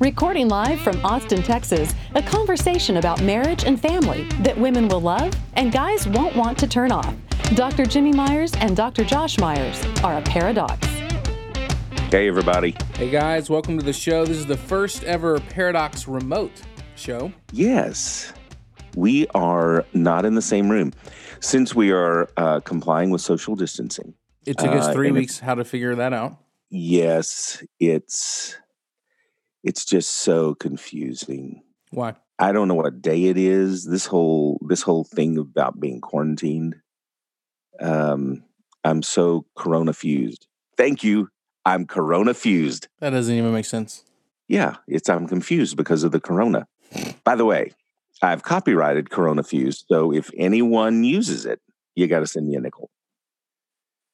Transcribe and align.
Recording 0.00 0.48
live 0.48 0.80
from 0.80 1.04
Austin, 1.04 1.42
Texas, 1.42 1.94
a 2.14 2.22
conversation 2.22 2.96
about 2.96 3.22
marriage 3.22 3.64
and 3.64 3.78
family 3.80 4.24
that 4.40 4.56
women 4.58 4.88
will 4.88 5.00
love 5.00 5.32
and 5.54 5.70
guys 5.70 6.06
won't 6.08 6.34
want 6.34 6.56
to 6.58 6.66
turn 6.66 6.90
off. 6.90 7.14
Dr. 7.54 7.84
Jimmy 7.84 8.12
Myers 8.12 8.52
and 8.60 8.74
Dr. 8.76 9.04
Josh 9.04 9.38
Myers 9.38 9.84
are 10.02 10.16
a 10.16 10.22
paradox. 10.22 10.86
Hey, 12.10 12.28
everybody. 12.28 12.74
Hey 12.94 13.10
guys, 13.10 13.50
welcome 13.50 13.78
to 13.78 13.84
the 13.84 13.92
show. 13.92 14.24
This 14.24 14.38
is 14.38 14.46
the 14.46 14.56
first 14.56 15.04
ever 15.04 15.38
Paradox 15.38 16.08
remote 16.08 16.52
show. 16.96 17.30
Yes, 17.52 18.32
we 18.96 19.26
are 19.28 19.84
not 19.92 20.24
in 20.24 20.34
the 20.34 20.42
same 20.42 20.70
room 20.70 20.92
since 21.40 21.74
we 21.74 21.92
are 21.92 22.28
uh, 22.38 22.60
complying 22.60 23.10
with 23.10 23.20
social 23.20 23.54
distancing. 23.54 24.14
It 24.46 24.56
took 24.56 24.70
us 24.70 24.86
Uh, 24.86 24.92
three 24.94 25.08
and 25.08 25.16
it- 25.16 25.20
weeks 25.20 25.38
how 25.40 25.54
to 25.56 25.64
figure 25.64 25.94
that 25.96 26.12
out. 26.14 26.38
Yes, 26.70 27.62
it's 27.78 28.56
it's 29.62 29.84
just 29.84 30.10
so 30.10 30.54
confusing. 30.54 31.62
Why? 31.90 32.14
I 32.38 32.52
don't 32.52 32.68
know 32.68 32.74
what 32.74 33.02
day 33.02 33.24
it 33.26 33.36
is. 33.36 33.84
This 33.84 34.06
whole 34.06 34.58
this 34.66 34.82
whole 34.82 35.04
thing 35.04 35.38
about 35.38 35.80
being 35.80 36.00
quarantined. 36.00 36.76
Um, 37.80 38.44
I'm 38.84 39.02
so 39.02 39.46
corona 39.56 39.92
fused. 39.92 40.46
Thank 40.76 41.04
you. 41.04 41.28
I'm 41.66 41.86
corona 41.86 42.32
fused. 42.32 42.88
That 43.00 43.10
doesn't 43.10 43.34
even 43.34 43.52
make 43.52 43.66
sense. 43.66 44.04
Yeah, 44.48 44.76
it's 44.88 45.08
I'm 45.08 45.28
confused 45.28 45.76
because 45.76 46.02
of 46.02 46.12
the 46.12 46.20
corona. 46.20 46.66
By 47.22 47.36
the 47.36 47.44
way, 47.44 47.72
I've 48.22 48.42
copyrighted 48.42 49.10
Corona 49.10 49.42
Fused, 49.42 49.84
so 49.88 50.12
if 50.12 50.30
anyone 50.36 51.04
uses 51.04 51.46
it, 51.46 51.60
you 51.94 52.06
got 52.06 52.20
to 52.20 52.26
send 52.26 52.48
me 52.48 52.56
a 52.56 52.60
nickel. 52.60 52.90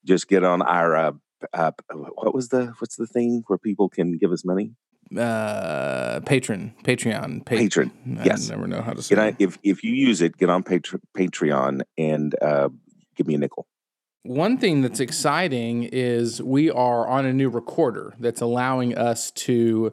Just 0.04 0.28
get 0.28 0.44
on 0.44 0.62
our 0.62 0.94
uh, 0.94 1.12
uh, 1.52 1.72
what 1.90 2.34
was 2.34 2.50
the 2.50 2.74
what's 2.78 2.96
the 2.96 3.06
thing 3.06 3.44
where 3.46 3.58
people 3.58 3.88
can 3.88 4.16
give 4.18 4.30
us 4.30 4.44
money? 4.44 4.72
Uh, 5.16 6.18
patron, 6.26 6.74
Patreon, 6.82 7.44
pa- 7.46 7.54
Patron, 7.54 7.92
I 8.18 8.24
yes. 8.24 8.48
never 8.48 8.66
know 8.66 8.82
how 8.82 8.92
to 8.92 9.02
say. 9.02 9.14
Get 9.14 9.24
on, 9.24 9.36
if 9.38 9.56
if 9.62 9.84
you 9.84 9.92
use 9.92 10.20
it, 10.20 10.36
get 10.36 10.50
on 10.50 10.64
Patre- 10.64 11.00
Patreon 11.16 11.82
and 11.96 12.34
uh, 12.42 12.70
give 13.14 13.28
me 13.28 13.34
a 13.34 13.38
nickel. 13.38 13.68
One 14.24 14.58
thing 14.58 14.82
that's 14.82 14.98
exciting 14.98 15.84
is 15.84 16.42
we 16.42 16.68
are 16.72 17.06
on 17.06 17.24
a 17.24 17.32
new 17.32 17.48
recorder 17.48 18.14
that's 18.18 18.40
allowing 18.40 18.98
us 18.98 19.30
to 19.32 19.92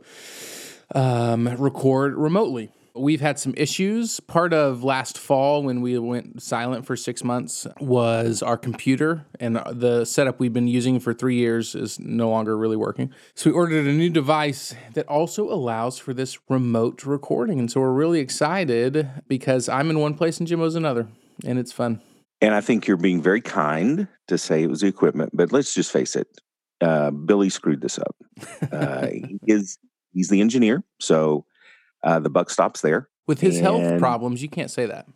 um, 0.95 1.47
record 1.59 2.15
remotely. 2.15 2.71
We've 2.95 3.21
had 3.21 3.39
some 3.39 3.55
issues. 3.57 4.19
Part 4.19 4.53
of 4.53 4.83
last 4.83 5.17
fall, 5.17 5.63
when 5.63 5.81
we 5.81 5.97
went 5.97 6.43
silent 6.43 6.85
for 6.85 6.95
six 6.95 7.23
months, 7.23 7.65
was 7.79 8.43
our 8.43 8.57
computer 8.57 9.25
and 9.39 9.55
the 9.71 10.05
setup 10.05 10.39
we've 10.39 10.53
been 10.53 10.67
using 10.67 10.99
for 10.99 11.11
three 11.11 11.35
years 11.35 11.73
is 11.73 11.99
no 11.99 12.29
longer 12.29 12.55
really 12.55 12.75
working. 12.75 13.11
So 13.33 13.49
we 13.49 13.55
ordered 13.55 13.87
a 13.87 13.93
new 13.93 14.11
device 14.11 14.75
that 14.93 15.07
also 15.07 15.51
allows 15.51 15.97
for 15.97 16.13
this 16.13 16.37
remote 16.49 17.03
recording. 17.03 17.59
And 17.59 17.71
so 17.71 17.81
we're 17.81 17.91
really 17.93 18.19
excited 18.19 19.09
because 19.27 19.67
I'm 19.67 19.89
in 19.89 19.97
one 19.97 20.13
place 20.13 20.37
and 20.37 20.47
Jimbo's 20.47 20.75
another, 20.75 21.07
and 21.43 21.57
it's 21.57 21.71
fun. 21.71 21.99
And 22.41 22.53
I 22.53 22.61
think 22.61 22.85
you're 22.85 22.97
being 22.97 23.23
very 23.23 23.41
kind 23.41 24.07
to 24.27 24.37
say 24.37 24.61
it 24.61 24.69
was 24.69 24.81
the 24.81 24.87
equipment, 24.87 25.31
but 25.33 25.51
let's 25.51 25.73
just 25.73 25.91
face 25.91 26.15
it, 26.15 26.27
uh, 26.81 27.09
Billy 27.09 27.49
screwed 27.49 27.81
this 27.81 27.97
up. 27.97 28.15
Uh, 28.71 29.07
he 29.07 29.39
is 29.45 29.77
he's 30.13 30.29
the 30.29 30.41
engineer, 30.41 30.83
so 30.99 31.45
uh, 32.03 32.19
the 32.19 32.29
buck 32.29 32.49
stops 32.49 32.81
there. 32.81 33.07
With 33.27 33.39
his 33.39 33.59
health 33.59 33.99
problems, 33.99 34.41
you 34.41 34.49
can't 34.49 34.69
say 34.69 34.85
that. 34.85 35.07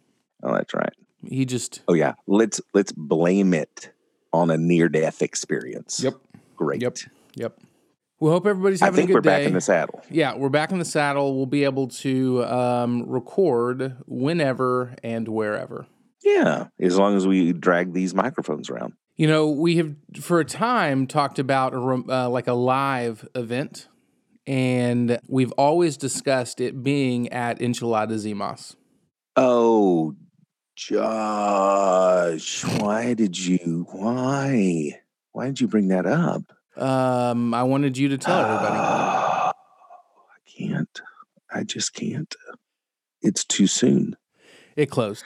Oh, 0.44 0.54
that's 0.54 0.74
right. 0.74 0.94
He 1.26 1.46
just 1.46 1.82
Oh 1.88 1.94
yeah, 1.94 2.14
let's 2.28 2.62
let's 2.74 2.92
blame 2.92 3.54
it 3.54 3.92
on 4.32 4.50
a 4.52 4.58
near 4.58 4.88
death 4.88 5.22
experience. 5.22 6.02
Yep. 6.02 6.16
Great. 6.56 6.82
Yep. 6.82 6.98
Yep. 7.36 7.60
We 8.20 8.30
hope 8.32 8.48
everybody's 8.48 8.82
I 8.82 8.86
having 8.86 8.98
think 8.98 9.10
a 9.10 9.14
good 9.14 9.26
we're 9.26 9.32
day. 9.32 9.40
back 9.40 9.48
in 9.48 9.54
the 9.54 9.62
saddle. 9.62 10.04
yeah, 10.10 10.36
we're 10.36 10.50
back 10.50 10.72
in 10.72 10.80
the 10.80 10.86
saddle. 10.86 11.36
We'll 11.36 11.46
be 11.46 11.66
able 11.66 11.88
to 11.90 12.44
um, 12.46 13.04
record 13.08 13.96
whenever 14.08 14.96
and 15.04 15.28
wherever. 15.28 15.86
Yeah, 16.24 16.68
as 16.80 16.98
long 16.98 17.16
as 17.16 17.28
we 17.28 17.54
drag 17.54 17.94
these 17.94 18.16
microphones 18.16 18.70
around. 18.70 18.94
You 19.18 19.28
know, 19.28 19.50
we 19.50 19.78
have 19.78 19.96
for 20.20 20.40
a 20.40 20.46
time 20.46 21.08
talked 21.08 21.40
about 21.40 21.74
a, 21.74 21.78
uh, 21.80 22.30
like 22.30 22.48
a 22.48 22.54
live 22.54 23.28
event, 23.36 23.88
and 24.48 25.20
we've 25.28 25.52
always 25.52 25.98
discussed 25.98 26.62
it 26.62 26.82
being 26.82 27.32
at 27.34 27.62
Enchiladas 27.62 28.26
Y 28.26 28.34
Mas. 28.34 28.76
Oh, 29.36 30.16
Josh, 30.76 32.64
why 32.80 33.14
did 33.14 33.38
you? 33.38 33.86
Why? 33.92 35.02
Why 35.34 35.48
did 35.48 35.60
you 35.60 35.68
bring 35.68 35.90
that 35.90 36.06
up? 36.06 36.44
Um, 36.78 37.54
I 37.54 37.64
wanted 37.64 37.98
you 37.98 38.10
to 38.10 38.18
tell 38.18 38.40
everybody. 38.40 38.76
I 38.76 39.52
can't. 40.46 41.02
I 41.52 41.64
just 41.64 41.94
can't. 41.94 42.34
It's 43.22 43.44
too 43.44 43.68
soon. 43.68 44.16
It 44.76 44.90
closed. 44.90 45.26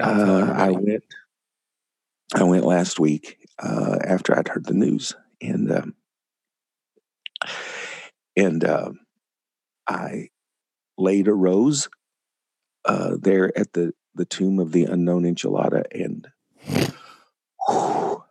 Uh, 0.00 0.52
I 0.54 0.70
went. 0.70 1.04
I 2.34 2.44
went 2.44 2.64
last 2.64 2.98
week 2.98 3.38
uh, 3.58 3.98
after 4.02 4.36
I'd 4.36 4.48
heard 4.48 4.64
the 4.64 4.74
news, 4.74 5.14
and 5.40 5.70
um, 5.70 5.94
and 8.36 8.64
um 8.64 9.00
I 9.88 10.28
laid 10.98 11.28
a 11.28 11.34
rose 11.34 11.88
uh, 12.84 13.16
there 13.20 13.56
at 13.58 13.72
the 13.72 13.92
the 14.14 14.24
tomb 14.24 14.58
of 14.58 14.72
the 14.72 14.84
unknown 14.84 15.22
enchilada, 15.24 15.84
and 15.92 16.28
whew, 17.68 18.22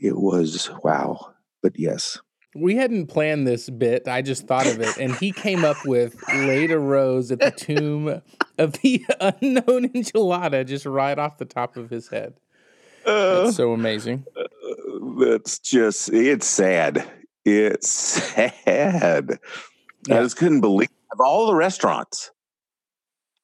it 0.00 0.16
was 0.16 0.70
wow. 0.82 1.32
But 1.62 1.78
yes, 1.78 2.18
We 2.54 2.76
hadn't 2.76 3.06
planned 3.06 3.46
this 3.46 3.70
bit. 3.70 4.06
I 4.06 4.20
just 4.22 4.46
thought 4.46 4.66
of 4.66 4.80
it. 4.80 4.96
And 4.98 5.14
he 5.16 5.32
came 5.32 5.64
up 5.64 5.76
with 5.86 6.14
laid 6.28 6.70
a 6.70 6.78
rose 6.78 7.32
at 7.32 7.40
the 7.40 7.50
tomb 7.50 8.20
of 8.58 8.72
the 8.82 9.04
unknown 9.20 9.88
enchilada 9.88 10.66
just 10.66 10.84
right 10.86 11.18
off 11.18 11.38
the 11.38 11.44
top 11.46 11.76
of 11.76 11.88
his 11.90 12.08
head. 12.08 12.34
uh, 13.06 13.44
That's 13.44 13.56
so 13.56 13.72
amazing. 13.72 14.24
that's 15.18 15.58
just 15.58 16.10
it's 16.12 16.46
sad. 16.46 17.08
It's 17.44 17.90
sad. 17.90 19.38
I 20.10 20.14
just 20.22 20.36
couldn't 20.36 20.60
believe 20.60 20.88
of 21.12 21.20
all 21.20 21.46
the 21.46 21.54
restaurants. 21.54 22.30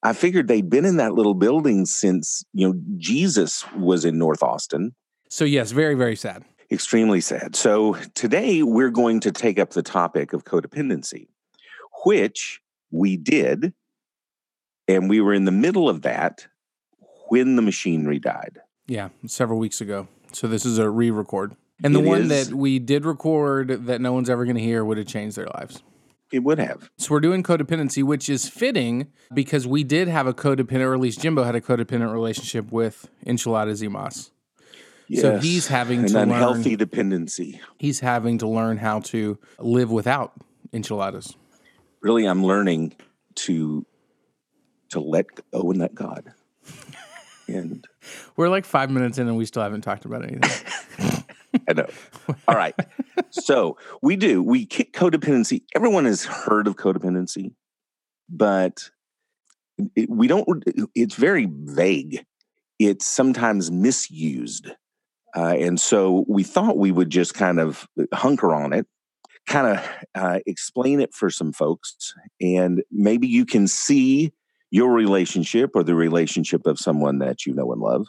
I 0.03 0.15
figured 0.15 0.49
they'd 0.49 0.69
been 0.71 0.87
in 0.87 0.97
that 0.97 1.15
little 1.15 1.34
building 1.34 1.84
since 1.87 2.44
you 2.53 2.69
know 2.69 2.81
Jesus 2.97 3.71
was 3.72 4.05
in 4.05 4.19
North 4.19 4.43
Austin. 4.43 4.94
So, 5.28 5.44
yes, 5.44 5.71
very, 5.71 5.94
very 5.94 6.16
sad. 6.16 6.44
Extremely 6.72 7.21
sad. 7.21 7.55
So 7.56 7.94
today 8.15 8.62
we're 8.62 8.91
going 8.91 9.21
to 9.21 9.33
take 9.33 9.59
up 9.59 9.71
the 9.71 9.83
topic 9.83 10.33
of 10.33 10.44
codependency, 10.44 11.28
which 12.05 12.60
we 12.91 13.16
did, 13.16 13.75
and 14.89 15.09
we 15.09 15.21
were 15.21 15.34
in 15.34 15.44
the 15.44 15.53
middle 15.53 15.89
of 15.89 16.03
that 16.03 16.47
when 17.28 17.56
the 17.56 17.62
machinery 17.62 18.19
died. 18.19 18.59
Yeah, 18.87 19.10
several 19.27 19.59
weeks 19.59 19.81
ago. 19.81 20.09
So, 20.33 20.47
this 20.47 20.65
is 20.65 20.78
a 20.78 20.89
re 20.89 21.10
record. 21.10 21.56
And 21.83 21.95
the 21.95 22.01
It 22.01 22.07
one 22.07 22.31
is. 22.31 22.49
that 22.49 22.55
we 22.57 22.79
did 22.79 23.05
record 23.05 23.87
that 23.87 24.01
no 24.01 24.13
one's 24.13 24.29
ever 24.31 24.45
going 24.45 24.57
to 24.57 24.63
hear 24.63 24.85
would 24.85 24.99
have 24.99 25.07
changed 25.07 25.37
their 25.37 25.47
lives. 25.55 25.83
It 26.33 26.41
would 26.45 26.59
have. 26.59 26.91
So, 26.97 27.11
we're 27.13 27.21
doing 27.21 27.43
codependency, 27.43 28.05
which 28.05 28.29
is 28.29 28.49
fitting 28.49 29.09
because 29.35 29.66
we 29.66 29.83
did 29.83 30.07
have 30.09 30.27
a 30.28 30.33
codependent, 30.34 30.83
or 30.87 30.95
at 30.95 31.01
least 31.01 31.21
Jimbo 31.21 31.43
had 31.43 31.57
a 31.57 31.60
codependent 31.60 32.13
relationship 32.13 32.71
with 32.71 33.09
Enchiladas 33.27 33.83
Y 33.83 33.89
Mas. 33.89 34.31
So 35.13 35.39
he's 35.39 35.66
having 35.66 36.01
an 36.03 36.07
to 36.07 36.13
learn- 36.15 36.31
unhealthy 36.31 36.77
dependency. 36.77 37.60
he's 37.81 37.99
having 37.99 38.39
to 38.39 38.47
learn 38.47 38.77
how 38.77 39.01
to 39.01 39.39
live 39.59 39.91
without 39.91 40.34
enchiladas. 40.72 41.34
really 42.01 42.27
i'm 42.27 42.45
learning 42.45 42.93
to 43.34 43.84
to 44.91 45.01
let 45.01 45.27
go 45.51 45.69
and 45.69 45.81
let 45.81 45.97
god 45.97 46.33
and 47.49 47.84
We're 48.37 48.49
like 48.51 48.65
five 48.65 48.89
minutes 48.89 49.19
in 49.19 49.27
and 49.27 49.37
we 49.37 49.47
still 49.47 49.65
haven't 49.65 49.81
talked 49.81 50.04
about 50.04 50.22
anything. 50.25 51.19
i 51.69 51.73
know. 51.73 51.87
All 52.49 52.55
right. 52.55 52.75
So 53.31 53.77
we 54.03 54.17
do 54.17 54.43
we 54.43 54.67
kick 54.67 54.93
codependency. 54.93 55.63
Everyone 55.75 56.05
has 56.05 56.25
heard 56.25 56.67
of 56.67 56.77
codependency 56.77 57.53
but 58.31 58.91
it, 59.97 60.09
we 60.09 60.29
don't 60.29 60.47
it's 60.95 61.17
very 61.17 61.49
vague. 61.51 62.25
It's 62.79 63.05
sometimes 63.05 63.71
misused. 63.71 64.71
Uh, 65.37 65.55
and 65.59 65.81
so 65.81 66.25
we 66.29 66.43
thought 66.43 66.79
we 66.79 66.91
would 66.91 67.11
just 67.11 67.35
kind 67.35 67.61
of 67.61 67.87
hunker 68.13 68.55
on 68.55 68.73
it 68.73 68.87
kind 69.47 69.67
of 69.79 69.89
uh, 70.15 70.39
explain 70.47 71.01
it 71.01 71.15
for 71.15 71.31
some 71.31 71.53
folks, 71.53 72.15
and 72.41 72.83
maybe 72.91 73.27
you 73.27 73.45
can 73.45 73.67
see 73.67 74.33
your 74.71 74.93
relationship 74.93 75.71
or 75.75 75.83
the 75.83 75.95
relationship 75.95 76.67
of 76.67 76.79
someone 76.79 77.19
that 77.19 77.47
you 77.47 77.55
know 77.55 77.73
and 77.73 77.81
love 77.81 78.07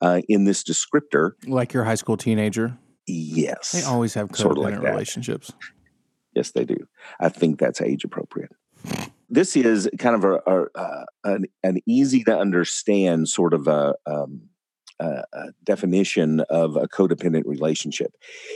uh, 0.00 0.20
in 0.28 0.44
this 0.44 0.62
descriptor. 0.62 1.32
Like 1.46 1.72
your 1.72 1.84
high 1.84 1.94
school 1.94 2.16
teenager. 2.16 2.78
Yes. 3.06 3.72
They 3.72 3.82
always 3.82 4.14
have 4.14 4.28
codependent 4.28 4.36
Sort 4.36 4.58
of 4.58 4.64
like 4.64 4.74
that. 4.80 4.90
relationships. 4.90 5.52
Yes, 6.34 6.52
they 6.52 6.64
do. 6.64 6.76
I 7.20 7.28
think 7.28 7.58
that's 7.58 7.80
age 7.80 8.04
appropriate. 8.04 8.52
This 9.28 9.56
is 9.56 9.88
kind 9.98 10.14
of 10.16 10.24
a, 10.24 10.40
a, 10.46 10.66
uh, 10.74 11.04
an, 11.24 11.44
an 11.62 11.80
easy 11.86 12.24
to 12.24 12.36
understand 12.36 13.28
sort 13.28 13.54
of 13.54 13.68
a, 13.68 13.94
um, 14.06 14.48
a, 14.98 15.22
a 15.32 15.44
definition 15.64 16.40
of 16.50 16.76
a 16.76 16.88
codependent 16.88 17.44
relationship. 17.46 18.12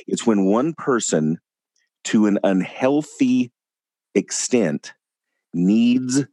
It's 0.07 0.27
when 0.27 0.47
one 0.47 0.73
person, 0.75 1.39
to 2.05 2.27
an 2.27 2.39
unhealthy 2.45 3.53
extent, 4.15 4.95
needs 5.53 6.25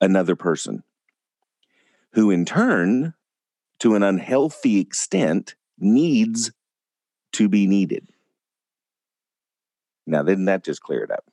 another 0.00 0.36
person, 0.36 0.82
who 2.12 2.30
in 2.30 2.44
turn, 2.44 3.14
to 3.80 3.94
an 3.94 4.02
unhealthy 4.02 4.80
extent, 4.80 5.54
needs 5.78 6.50
to 7.32 7.48
be 7.48 7.66
needed. 7.66 8.08
Now, 10.06 10.22
didn't 10.22 10.46
that 10.46 10.64
just 10.64 10.80
clear 10.80 11.02
it 11.02 11.10
up? 11.10 11.24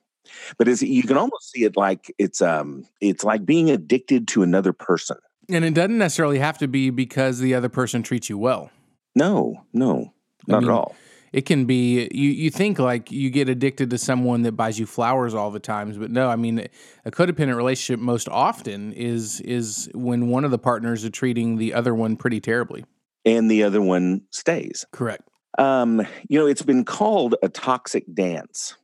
But 0.58 0.68
it's, 0.68 0.82
you 0.82 1.02
can 1.02 1.16
almost 1.16 1.50
see 1.50 1.64
it 1.64 1.76
like 1.76 2.12
it's 2.18 2.40
um 2.40 2.86
it's 3.00 3.24
like 3.24 3.44
being 3.44 3.70
addicted 3.70 4.26
to 4.28 4.42
another 4.42 4.72
person. 4.72 5.18
And 5.48 5.64
it 5.64 5.74
doesn't 5.74 5.98
necessarily 5.98 6.38
have 6.38 6.58
to 6.58 6.68
be 6.68 6.90
because 6.90 7.38
the 7.38 7.54
other 7.54 7.68
person 7.68 8.02
treats 8.02 8.30
you 8.30 8.38
well. 8.38 8.70
No, 9.14 9.64
no, 9.72 10.12
not 10.46 10.62
mean, 10.62 10.70
at 10.70 10.74
all. 10.74 10.96
It 11.34 11.46
can 11.46 11.64
be 11.64 12.08
you 12.12 12.30
you 12.30 12.48
think 12.48 12.78
like 12.78 13.10
you 13.10 13.28
get 13.28 13.48
addicted 13.48 13.90
to 13.90 13.98
someone 13.98 14.42
that 14.42 14.52
buys 14.52 14.78
you 14.78 14.86
flowers 14.86 15.34
all 15.34 15.50
the 15.50 15.58
times, 15.58 15.98
but 15.98 16.12
no, 16.12 16.28
I 16.28 16.36
mean 16.36 16.68
a 17.04 17.10
codependent 17.10 17.56
relationship 17.56 17.98
most 17.98 18.28
often 18.28 18.92
is 18.92 19.40
is 19.40 19.90
when 19.94 20.28
one 20.28 20.44
of 20.44 20.52
the 20.52 20.60
partners 20.60 21.04
are 21.04 21.10
treating 21.10 21.56
the 21.56 21.74
other 21.74 21.92
one 21.92 22.14
pretty 22.14 22.40
terribly. 22.40 22.84
And 23.24 23.50
the 23.50 23.64
other 23.64 23.82
one 23.82 24.22
stays. 24.30 24.86
Correct. 24.92 25.28
Um, 25.58 26.06
you 26.28 26.38
know, 26.38 26.46
it's 26.46 26.62
been 26.62 26.84
called 26.84 27.34
a 27.42 27.48
toxic 27.48 28.04
dance. 28.14 28.76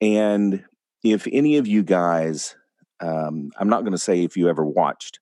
And 0.00 0.64
if 1.04 1.26
any 1.30 1.58
of 1.58 1.66
you 1.66 1.82
guys, 1.82 2.56
um, 3.00 3.50
I'm 3.58 3.68
not 3.68 3.80
going 3.80 3.92
to 3.92 3.98
say 3.98 4.24
if 4.24 4.34
you 4.34 4.48
ever 4.48 4.64
watched, 4.64 5.20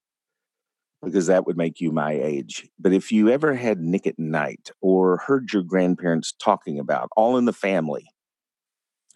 because 1.02 1.26
that 1.26 1.46
would 1.46 1.56
make 1.56 1.80
you 1.80 1.92
my 1.92 2.12
age, 2.12 2.68
but 2.78 2.92
if 2.92 3.12
you 3.12 3.28
ever 3.28 3.54
had 3.54 3.80
Nick 3.80 4.06
at 4.06 4.18
Night 4.18 4.70
or 4.80 5.18
heard 5.18 5.52
your 5.52 5.62
grandparents 5.62 6.32
talking 6.38 6.78
about 6.78 7.08
All 7.16 7.36
in 7.36 7.44
the 7.44 7.52
Family, 7.52 8.06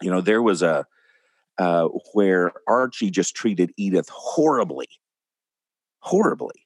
you 0.01 0.09
know, 0.09 0.21
there 0.21 0.41
was 0.41 0.61
a, 0.61 0.85
uh, 1.57 1.87
where 2.13 2.53
Archie 2.67 3.11
just 3.11 3.35
treated 3.35 3.71
Edith 3.77 4.09
horribly, 4.09 4.87
horribly. 5.99 6.65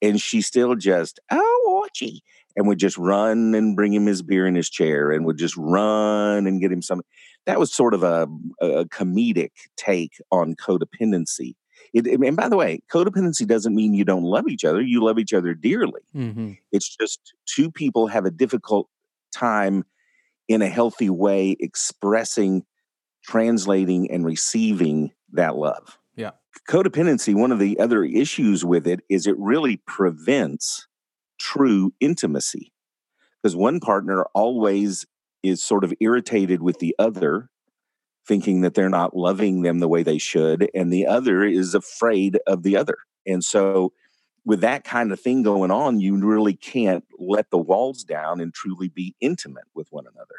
And 0.00 0.20
she 0.20 0.42
still 0.42 0.74
just, 0.76 1.18
oh, 1.30 1.80
Archie, 1.82 2.22
and 2.56 2.66
would 2.68 2.78
just 2.78 2.98
run 2.98 3.54
and 3.54 3.76
bring 3.76 3.92
him 3.92 4.06
his 4.06 4.22
beer 4.22 4.46
in 4.46 4.54
his 4.54 4.70
chair 4.70 5.10
and 5.10 5.24
would 5.24 5.38
just 5.38 5.56
run 5.56 6.46
and 6.46 6.60
get 6.60 6.72
him 6.72 6.82
some. 6.82 7.02
That 7.46 7.58
was 7.58 7.72
sort 7.72 7.94
of 7.94 8.02
a, 8.02 8.28
a 8.60 8.84
comedic 8.86 9.50
take 9.76 10.20
on 10.30 10.54
codependency. 10.54 11.54
It, 11.92 12.06
and 12.06 12.36
by 12.36 12.48
the 12.48 12.56
way, 12.56 12.80
codependency 12.92 13.46
doesn't 13.46 13.74
mean 13.74 13.94
you 13.94 14.04
don't 14.04 14.24
love 14.24 14.46
each 14.48 14.64
other. 14.64 14.80
You 14.80 15.02
love 15.02 15.18
each 15.18 15.32
other 15.32 15.54
dearly. 15.54 16.02
Mm-hmm. 16.14 16.52
It's 16.72 16.96
just 16.96 17.34
two 17.46 17.70
people 17.70 18.08
have 18.08 18.24
a 18.24 18.30
difficult 18.30 18.88
time 19.32 19.84
in 20.48 20.62
a 20.62 20.68
healthy 20.68 21.10
way 21.10 21.56
expressing, 21.60 22.64
translating, 23.24 24.10
and 24.10 24.24
receiving 24.24 25.12
that 25.32 25.56
love. 25.56 25.98
Yeah. 26.16 26.30
Codependency, 26.68 27.34
one 27.34 27.52
of 27.52 27.58
the 27.58 27.78
other 27.78 28.04
issues 28.04 28.64
with 28.64 28.86
it 28.86 29.00
is 29.08 29.26
it 29.26 29.36
really 29.38 29.76
prevents 29.86 30.86
true 31.38 31.92
intimacy 32.00 32.72
because 33.42 33.54
one 33.54 33.80
partner 33.80 34.24
always 34.34 35.06
is 35.42 35.62
sort 35.62 35.84
of 35.84 35.94
irritated 36.00 36.62
with 36.62 36.78
the 36.80 36.94
other 36.98 37.48
thinking 38.28 38.60
that 38.60 38.74
they're 38.74 38.88
not 38.90 39.16
loving 39.16 39.62
them 39.62 39.80
the 39.80 39.88
way 39.88 40.02
they 40.04 40.18
should 40.18 40.70
and 40.74 40.92
the 40.92 41.06
other 41.06 41.42
is 41.42 41.74
afraid 41.74 42.38
of 42.46 42.62
the 42.62 42.76
other. 42.76 42.98
And 43.26 43.42
so 43.42 43.92
with 44.44 44.60
that 44.60 44.84
kind 44.84 45.10
of 45.12 45.18
thing 45.18 45.42
going 45.42 45.70
on 45.70 45.98
you 45.98 46.16
really 46.16 46.54
can't 46.54 47.04
let 47.18 47.50
the 47.50 47.58
walls 47.58 48.04
down 48.04 48.40
and 48.40 48.54
truly 48.54 48.88
be 48.88 49.16
intimate 49.20 49.64
with 49.74 49.88
one 49.90 50.04
another. 50.06 50.36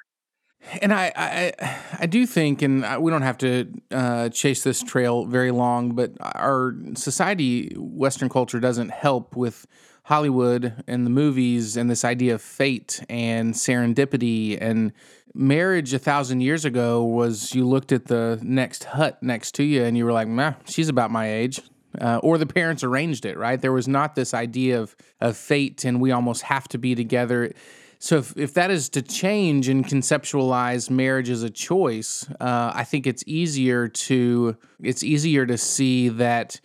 And 0.82 0.94
I, 0.94 1.12
I, 1.16 1.54
I 2.02 2.06
do 2.06 2.26
think, 2.26 2.62
and 2.62 2.86
I- 2.86 2.98
we 2.98 3.12
don't 3.12 3.22
have 3.22 3.38
to 3.40 3.72
uh, 3.92 4.30
chase 4.30 4.64
this 4.64 4.82
trail 4.84 5.26
very 5.26 5.52
long, 5.52 5.96
but 5.96 6.12
our 6.22 6.76
society, 6.96 7.74
Western 7.78 8.30
culture, 8.30 8.60
doesn't 8.60 8.92
help 8.92 9.36
with 9.38 9.66
Hollywood 10.04 10.84
and 10.88 11.06
the 11.06 11.10
movies 11.10 11.78
and 11.78 11.90
this 11.90 12.04
idea 12.04 12.34
of 12.36 12.42
fate 12.42 13.02
and 13.10 13.54
serendipity 13.54 14.58
and 14.60 14.92
marriage. 15.34 15.94
A 15.94 16.00
thousand 16.00 16.42
years 16.42 16.66
ago 16.66 17.04
was 17.04 17.54
you 17.54 17.68
looked 17.68 17.92
at 17.92 18.06
the 18.06 18.40
next 18.42 18.86
hut 18.86 19.22
next 19.22 19.56
to 19.56 19.64
you 19.64 19.84
and 19.84 19.98
you 19.98 20.06
were 20.06 20.14
like, 20.14 20.28
"Nah, 20.28 20.54
she's 20.66 20.90
about 20.90 21.12
my 21.12 21.32
age." 21.32 21.62
Uh, 22.00 22.20
or 22.22 22.38
the 22.38 22.46
parents 22.46 22.84
arranged 22.84 23.26
it, 23.26 23.36
right? 23.36 23.60
There 23.60 23.74
was 23.74 23.88
not 23.88 24.14
this 24.14 24.34
idea 24.34 24.80
of, 24.80 24.96
of 25.20 25.36
fate 25.36 25.86
and 25.86 26.00
we 26.00 26.12
almost 26.12 26.44
have 26.44 26.68
to 26.70 26.78
be 26.78 26.94
together. 26.94 27.52
So 27.98 28.18
if, 28.18 28.38
if 28.38 28.54
that 28.54 28.70
is 28.72 28.90
to 28.90 29.02
change 29.02 29.68
and 29.68 29.86
conceptualize 29.86 30.90
marriage 30.90 31.30
as 31.30 31.44
a 31.44 31.50
choice, 31.50 32.30
uh, 32.40 32.72
I 32.74 32.84
think 32.84 33.08
it's 33.08 33.24
easier 33.26 33.88
to 33.88 34.56
it's 34.82 35.04
easier 35.04 35.46
to 35.46 35.58
see 35.58 36.10
that 36.10 36.62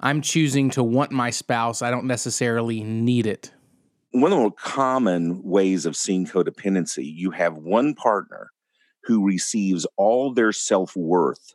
I'm 0.00 0.22
choosing 0.22 0.70
to 0.70 0.82
want 0.82 1.12
my 1.12 1.30
spouse. 1.30 1.82
I 1.82 1.90
don't 1.90 2.06
necessarily 2.06 2.82
need 2.82 3.26
it. 3.26 3.52
One 4.10 4.32
of 4.32 4.36
the 4.36 4.42
more 4.42 4.52
common 4.52 5.42
ways 5.42 5.84
of 5.86 5.96
seeing 5.96 6.26
codependency, 6.26 7.04
you 7.04 7.30
have 7.32 7.56
one 7.56 7.94
partner 7.94 8.50
who 9.04 9.26
receives 9.26 9.86
all 9.96 10.32
their 10.32 10.52
self 10.52 10.96
worth 10.96 11.54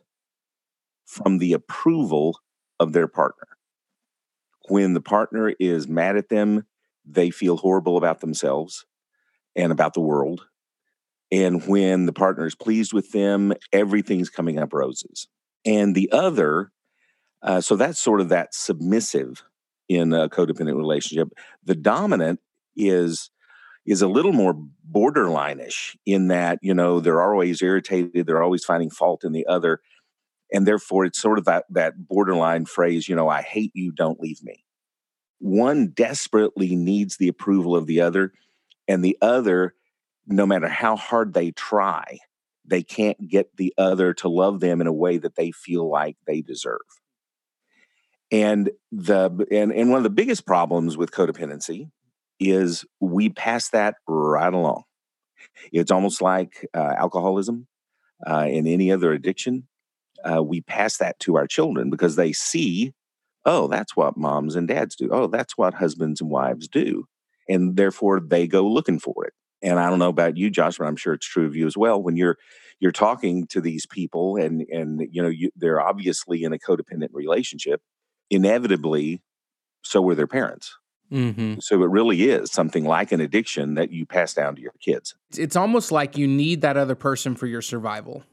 from 1.04 1.38
the 1.38 1.52
approval 1.52 2.38
of 2.80 2.92
their 2.92 3.08
partner. 3.08 3.48
When 4.68 4.94
the 4.94 5.00
partner 5.00 5.54
is 5.60 5.88
mad 5.88 6.16
at 6.16 6.28
them, 6.28 6.66
they 7.04 7.30
feel 7.30 7.56
horrible 7.56 7.96
about 7.96 8.20
themselves 8.20 8.86
and 9.54 9.70
about 9.70 9.94
the 9.94 10.00
world. 10.00 10.46
And 11.30 11.66
when 11.66 12.06
the 12.06 12.12
partner 12.12 12.46
is 12.46 12.54
pleased 12.54 12.92
with 12.92 13.12
them, 13.12 13.52
everything's 13.72 14.30
coming 14.30 14.58
up 14.58 14.72
roses. 14.72 15.28
And 15.64 15.94
the 15.94 16.10
other, 16.12 16.70
uh, 17.42 17.60
so 17.60 17.76
that's 17.76 17.98
sort 17.98 18.20
of 18.20 18.28
that 18.30 18.54
submissive 18.54 19.44
in 19.88 20.12
a 20.12 20.28
codependent 20.28 20.76
relationship. 20.76 21.28
The 21.64 21.74
dominant 21.74 22.40
is 22.76 23.30
is 23.86 24.00
a 24.00 24.08
little 24.08 24.32
more 24.32 24.54
borderline-ish 24.84 25.96
in 26.06 26.28
that 26.28 26.58
you 26.62 26.74
know 26.74 27.00
they're 27.00 27.22
always 27.22 27.62
irritated 27.62 28.26
they're 28.26 28.42
always 28.42 28.64
finding 28.64 28.90
fault 28.90 29.24
in 29.24 29.32
the 29.32 29.46
other 29.46 29.80
and 30.52 30.66
therefore 30.66 31.04
it's 31.04 31.20
sort 31.20 31.38
of 31.38 31.44
that 31.44 31.64
that 31.70 32.08
borderline 32.08 32.64
phrase 32.64 33.08
you 33.08 33.14
know 33.14 33.28
i 33.28 33.42
hate 33.42 33.72
you 33.74 33.92
don't 33.92 34.20
leave 34.20 34.42
me 34.42 34.64
one 35.38 35.88
desperately 35.88 36.74
needs 36.74 37.16
the 37.16 37.28
approval 37.28 37.76
of 37.76 37.86
the 37.86 38.00
other 38.00 38.32
and 38.88 39.04
the 39.04 39.18
other 39.20 39.74
no 40.26 40.46
matter 40.46 40.68
how 40.68 40.96
hard 40.96 41.34
they 41.34 41.50
try 41.50 42.18
they 42.64 42.82
can't 42.82 43.28
get 43.28 43.54
the 43.56 43.74
other 43.76 44.14
to 44.14 44.28
love 44.28 44.60
them 44.60 44.80
in 44.80 44.86
a 44.86 44.92
way 44.92 45.18
that 45.18 45.36
they 45.36 45.50
feel 45.50 45.88
like 45.90 46.16
they 46.26 46.40
deserve 46.40 46.80
and 48.30 48.70
the 48.90 49.46
and, 49.50 49.72
and 49.72 49.90
one 49.90 49.98
of 49.98 50.04
the 50.04 50.10
biggest 50.10 50.46
problems 50.46 50.96
with 50.96 51.10
codependency 51.10 51.90
is 52.40 52.84
we 53.00 53.28
pass 53.28 53.70
that 53.70 53.96
right 54.08 54.52
along. 54.52 54.84
It's 55.72 55.90
almost 55.90 56.20
like 56.20 56.66
uh, 56.74 56.94
alcoholism 56.96 57.66
uh, 58.26 58.46
and 58.48 58.66
any 58.66 58.90
other 58.90 59.12
addiction. 59.12 59.68
Uh, 60.24 60.42
we 60.42 60.62
pass 60.62 60.96
that 60.98 61.18
to 61.20 61.36
our 61.36 61.46
children 61.46 61.90
because 61.90 62.16
they 62.16 62.32
see, 62.32 62.92
oh, 63.44 63.68
that's 63.68 63.94
what 63.94 64.16
moms 64.16 64.56
and 64.56 64.66
dads 64.66 64.96
do. 64.96 65.10
Oh, 65.12 65.26
that's 65.26 65.56
what 65.56 65.74
husbands 65.74 66.20
and 66.20 66.30
wives 66.30 66.66
do. 66.66 67.06
And 67.48 67.76
therefore 67.76 68.20
they 68.20 68.46
go 68.46 68.66
looking 68.66 68.98
for 68.98 69.26
it. 69.26 69.34
And 69.62 69.78
I 69.78 69.88
don't 69.88 69.98
know 69.98 70.08
about 70.08 70.36
you, 70.36 70.50
Josh, 70.50 70.78
but 70.78 70.86
I'm 70.86 70.96
sure 70.96 71.14
it's 71.14 71.26
true 71.26 71.46
of 71.46 71.56
you 71.56 71.66
as 71.66 71.76
well. 71.76 72.02
When 72.02 72.16
you're 72.16 72.36
you're 72.80 72.92
talking 72.92 73.46
to 73.48 73.60
these 73.60 73.86
people 73.86 74.36
and 74.36 74.62
and 74.70 75.06
you 75.10 75.22
know 75.22 75.28
you, 75.28 75.50
they're 75.56 75.80
obviously 75.80 76.42
in 76.42 76.52
a 76.52 76.58
codependent 76.58 77.08
relationship, 77.12 77.80
inevitably, 78.30 79.22
so 79.82 80.00
were 80.00 80.14
their 80.14 80.26
parents. 80.26 80.76
Mm-hmm. 81.12 81.60
So 81.60 81.82
it 81.82 81.90
really 81.90 82.28
is 82.28 82.50
something 82.50 82.84
like 82.84 83.12
an 83.12 83.20
addiction 83.20 83.74
that 83.74 83.92
you 83.92 84.06
pass 84.06 84.34
down 84.34 84.56
to 84.56 84.62
your 84.62 84.72
kids. 84.80 85.14
It's 85.36 85.54
almost 85.54 85.92
like 85.92 86.16
you 86.16 86.26
need 86.26 86.62
that 86.62 86.76
other 86.76 86.94
person 86.94 87.36
for 87.36 87.46
your 87.46 87.62
survival. 87.62 88.24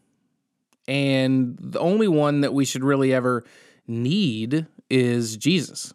And 0.87 1.57
the 1.59 1.79
only 1.79 2.07
one 2.07 2.41
that 2.41 2.53
we 2.53 2.65
should 2.65 2.83
really 2.83 3.13
ever 3.13 3.43
need 3.87 4.65
is 4.89 5.37
Jesus. 5.37 5.93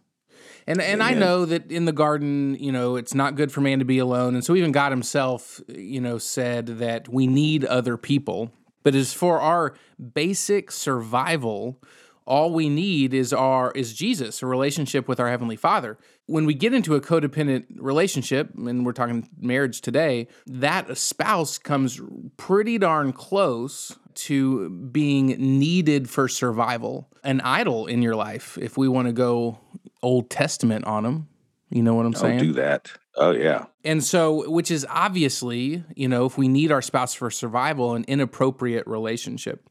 And 0.68 0.80
and 0.80 1.02
I 1.02 1.14
know 1.14 1.44
that 1.44 1.70
in 1.70 1.84
the 1.86 1.92
garden, 1.92 2.56
you 2.60 2.72
know, 2.72 2.96
it's 2.96 3.14
not 3.14 3.36
good 3.36 3.52
for 3.52 3.60
man 3.60 3.78
to 3.78 3.84
be 3.84 3.98
alone. 3.98 4.34
And 4.34 4.44
so 4.44 4.54
even 4.54 4.72
God 4.72 4.90
himself, 4.90 5.60
you 5.68 6.00
know, 6.00 6.18
said 6.18 6.66
that 6.78 7.08
we 7.08 7.26
need 7.26 7.64
other 7.64 7.96
people. 7.96 8.52
but 8.86 8.94
as 8.94 9.12
for 9.12 9.40
our 9.40 9.74
basic 10.14 10.70
survival, 10.70 11.82
all 12.26 12.52
we 12.52 12.68
need 12.68 13.14
is 13.14 13.32
our 13.32 13.70
is 13.72 13.94
Jesus, 13.94 14.42
a 14.42 14.46
relationship 14.46 15.06
with 15.08 15.20
our 15.20 15.28
heavenly 15.28 15.56
Father. 15.56 15.96
When 16.26 16.44
we 16.44 16.54
get 16.54 16.74
into 16.74 16.94
a 16.96 17.00
codependent 17.00 17.66
relationship, 17.76 18.50
and 18.56 18.84
we're 18.84 18.92
talking 18.92 19.28
marriage 19.38 19.80
today, 19.80 20.26
that 20.46 20.96
spouse 20.98 21.56
comes 21.56 22.00
pretty 22.36 22.78
darn 22.78 23.12
close 23.12 23.96
to 24.14 24.70
being 24.70 25.26
needed 25.58 26.10
for 26.10 26.26
survival, 26.26 27.08
an 27.22 27.40
idol 27.42 27.86
in 27.86 28.02
your 28.02 28.16
life. 28.16 28.58
If 28.60 28.76
we 28.76 28.88
want 28.88 29.06
to 29.06 29.12
go 29.12 29.60
Old 30.02 30.30
Testament 30.30 30.84
on 30.84 31.04
them, 31.04 31.28
you 31.70 31.82
know 31.82 31.94
what 31.94 32.06
I'm 32.06 32.14
oh, 32.16 32.18
saying? 32.18 32.38
Don't 32.38 32.46
do 32.48 32.52
that. 32.54 32.92
Oh 33.14 33.30
yeah. 33.30 33.66
And 33.84 34.02
so, 34.02 34.50
which 34.50 34.70
is 34.70 34.86
obviously, 34.90 35.84
you 35.94 36.08
know, 36.08 36.26
if 36.26 36.36
we 36.36 36.48
need 36.48 36.72
our 36.72 36.82
spouse 36.82 37.14
for 37.14 37.30
survival, 37.30 37.94
an 37.94 38.04
inappropriate 38.08 38.86
relationship 38.86 39.68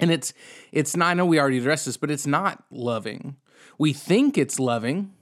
and 0.00 0.10
it's 0.10 0.32
it's 0.72 0.96
not 0.96 1.08
i 1.08 1.14
know 1.14 1.26
we 1.26 1.38
already 1.38 1.58
addressed 1.58 1.86
this 1.86 1.96
but 1.96 2.10
it's 2.10 2.26
not 2.26 2.64
loving. 2.70 3.36
We 3.78 3.92
think 3.92 4.38
it's 4.38 4.58
loving. 4.58 5.12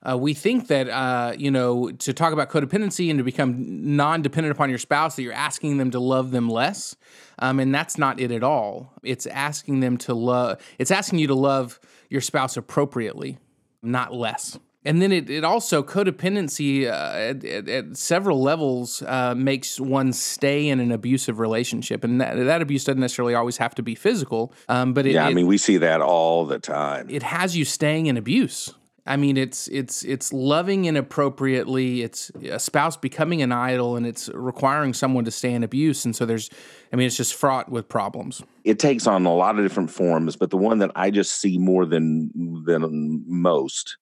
Uh, 0.00 0.16
we 0.16 0.32
think 0.32 0.68
that 0.68 0.88
uh, 0.88 1.34
you 1.36 1.50
know 1.50 1.90
to 1.90 2.12
talk 2.12 2.32
about 2.32 2.50
codependency 2.50 3.10
and 3.10 3.18
to 3.18 3.24
become 3.24 3.96
non-dependent 3.96 4.52
upon 4.52 4.70
your 4.70 4.78
spouse 4.78 5.16
that 5.16 5.22
you're 5.22 5.32
asking 5.32 5.78
them 5.78 5.90
to 5.90 5.98
love 5.98 6.30
them 6.30 6.48
less. 6.48 6.96
Um, 7.40 7.58
and 7.60 7.74
that's 7.74 7.98
not 7.98 8.20
it 8.20 8.30
at 8.30 8.42
all. 8.42 8.92
It's 9.02 9.26
asking 9.26 9.80
them 9.80 9.96
to 9.98 10.14
love 10.14 10.60
it's 10.78 10.90
asking 10.90 11.18
you 11.18 11.26
to 11.26 11.34
love 11.34 11.80
your 12.08 12.20
spouse 12.20 12.56
appropriately 12.56 13.38
not 13.82 14.12
less 14.12 14.58
and 14.84 15.02
then 15.02 15.12
it, 15.12 15.28
it 15.28 15.44
also 15.44 15.82
codependency 15.82 16.86
uh, 16.86 17.16
at, 17.16 17.44
at, 17.44 17.68
at, 17.68 17.96
several 17.96 18.40
levels 18.40 19.02
uh, 19.02 19.34
makes 19.36 19.80
one 19.80 20.12
stay 20.12 20.68
in 20.68 20.80
an 20.80 20.92
abusive 20.92 21.38
relationship 21.38 22.04
and 22.04 22.20
that, 22.20 22.36
that 22.36 22.62
abuse 22.62 22.84
doesn't 22.84 23.00
necessarily 23.00 23.34
always 23.34 23.56
have 23.56 23.74
to 23.74 23.82
be 23.82 23.94
physical 23.94 24.52
um, 24.68 24.92
but 24.92 25.06
it, 25.06 25.12
yeah 25.12 25.26
i 25.26 25.30
it, 25.30 25.34
mean 25.34 25.46
we 25.46 25.58
see 25.58 25.76
that 25.76 26.00
all 26.00 26.46
the 26.46 26.58
time 26.58 27.06
it 27.10 27.22
has 27.22 27.56
you 27.56 27.64
staying 27.64 28.06
in 28.06 28.16
abuse 28.16 28.72
I 29.08 29.16
mean, 29.16 29.38
it's 29.38 29.68
it's 29.68 30.02
it's 30.04 30.34
loving 30.34 30.84
inappropriately. 30.84 32.02
It's 32.02 32.30
a 32.42 32.58
spouse 32.58 32.94
becoming 32.98 33.40
an 33.40 33.52
idol, 33.52 33.96
and 33.96 34.06
it's 34.06 34.28
requiring 34.34 34.92
someone 34.92 35.24
to 35.24 35.30
stay 35.30 35.54
in 35.54 35.64
abuse. 35.64 36.04
And 36.04 36.14
so 36.14 36.26
there's, 36.26 36.50
I 36.92 36.96
mean, 36.96 37.06
it's 37.06 37.16
just 37.16 37.32
fraught 37.34 37.70
with 37.70 37.88
problems. 37.88 38.42
It 38.64 38.78
takes 38.78 39.06
on 39.06 39.24
a 39.24 39.34
lot 39.34 39.58
of 39.58 39.64
different 39.64 39.90
forms, 39.90 40.36
but 40.36 40.50
the 40.50 40.58
one 40.58 40.78
that 40.80 40.90
I 40.94 41.10
just 41.10 41.40
see 41.40 41.56
more 41.56 41.86
than 41.86 42.30
than 42.66 43.24
most 43.26 43.96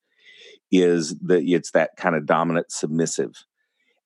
is 0.72 1.16
that 1.22 1.42
it's 1.44 1.70
that 1.72 1.96
kind 1.96 2.16
of 2.16 2.26
dominant 2.26 2.70
submissive. 2.70 3.32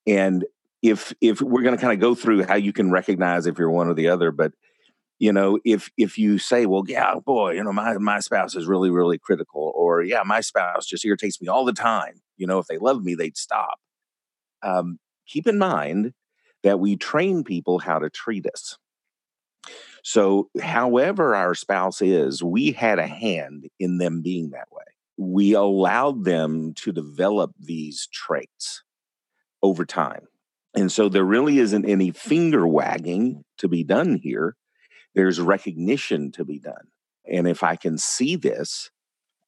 And 0.06 0.44
if 0.82 1.12
if 1.20 1.40
we're 1.40 1.62
going 1.62 1.76
to 1.76 1.80
kind 1.80 1.92
of 1.92 2.00
go 2.00 2.14
through 2.14 2.44
how 2.44 2.54
you 2.54 2.72
can 2.72 2.90
recognize 2.90 3.46
if 3.46 3.58
you're 3.58 3.70
one 3.70 3.88
or 3.88 3.94
the 3.94 4.08
other, 4.08 4.30
but 4.30 4.52
you 5.18 5.32
know, 5.32 5.58
if 5.64 5.90
if 5.98 6.16
you 6.18 6.38
say, 6.38 6.66
well, 6.66 6.84
yeah, 6.86 7.14
boy, 7.24 7.52
you 7.52 7.64
know, 7.64 7.72
my 7.72 7.96
my 7.98 8.20
spouse 8.20 8.56
is 8.56 8.66
really 8.66 8.90
really 8.90 9.18
critical, 9.18 9.72
or 9.74 10.02
yeah, 10.02 10.22
my 10.24 10.40
spouse 10.40 10.86
just 10.86 11.04
irritates 11.04 11.40
me 11.40 11.48
all 11.48 11.64
the 11.64 11.72
time. 11.72 12.22
You 12.36 12.46
know, 12.46 12.58
if 12.58 12.66
they 12.66 12.78
love 12.78 13.02
me, 13.02 13.14
they'd 13.14 13.36
stop. 13.36 13.78
Um, 14.62 14.98
keep 15.26 15.46
in 15.46 15.58
mind 15.58 16.12
that 16.62 16.80
we 16.80 16.96
train 16.96 17.44
people 17.44 17.78
how 17.78 17.98
to 17.98 18.10
treat 18.10 18.46
us. 18.46 18.78
So, 20.02 20.48
however 20.62 21.34
our 21.34 21.54
spouse 21.54 22.00
is, 22.00 22.42
we 22.42 22.72
had 22.72 22.98
a 22.98 23.06
hand 23.06 23.68
in 23.78 23.98
them 23.98 24.22
being 24.22 24.50
that 24.50 24.68
way 24.72 24.84
we 25.20 25.52
allowed 25.52 26.24
them 26.24 26.72
to 26.72 26.92
develop 26.92 27.52
these 27.60 28.08
traits 28.10 28.82
over 29.62 29.84
time. 29.84 30.22
And 30.74 30.90
so 30.90 31.10
there 31.10 31.24
really 31.24 31.58
isn't 31.58 31.84
any 31.84 32.10
finger 32.10 32.66
wagging 32.66 33.44
to 33.58 33.68
be 33.68 33.84
done 33.84 34.18
here. 34.22 34.56
There's 35.14 35.38
recognition 35.38 36.32
to 36.32 36.44
be 36.46 36.58
done. 36.58 36.88
And 37.30 37.46
if 37.46 37.62
I 37.62 37.76
can 37.76 37.98
see 37.98 38.36
this, 38.36 38.90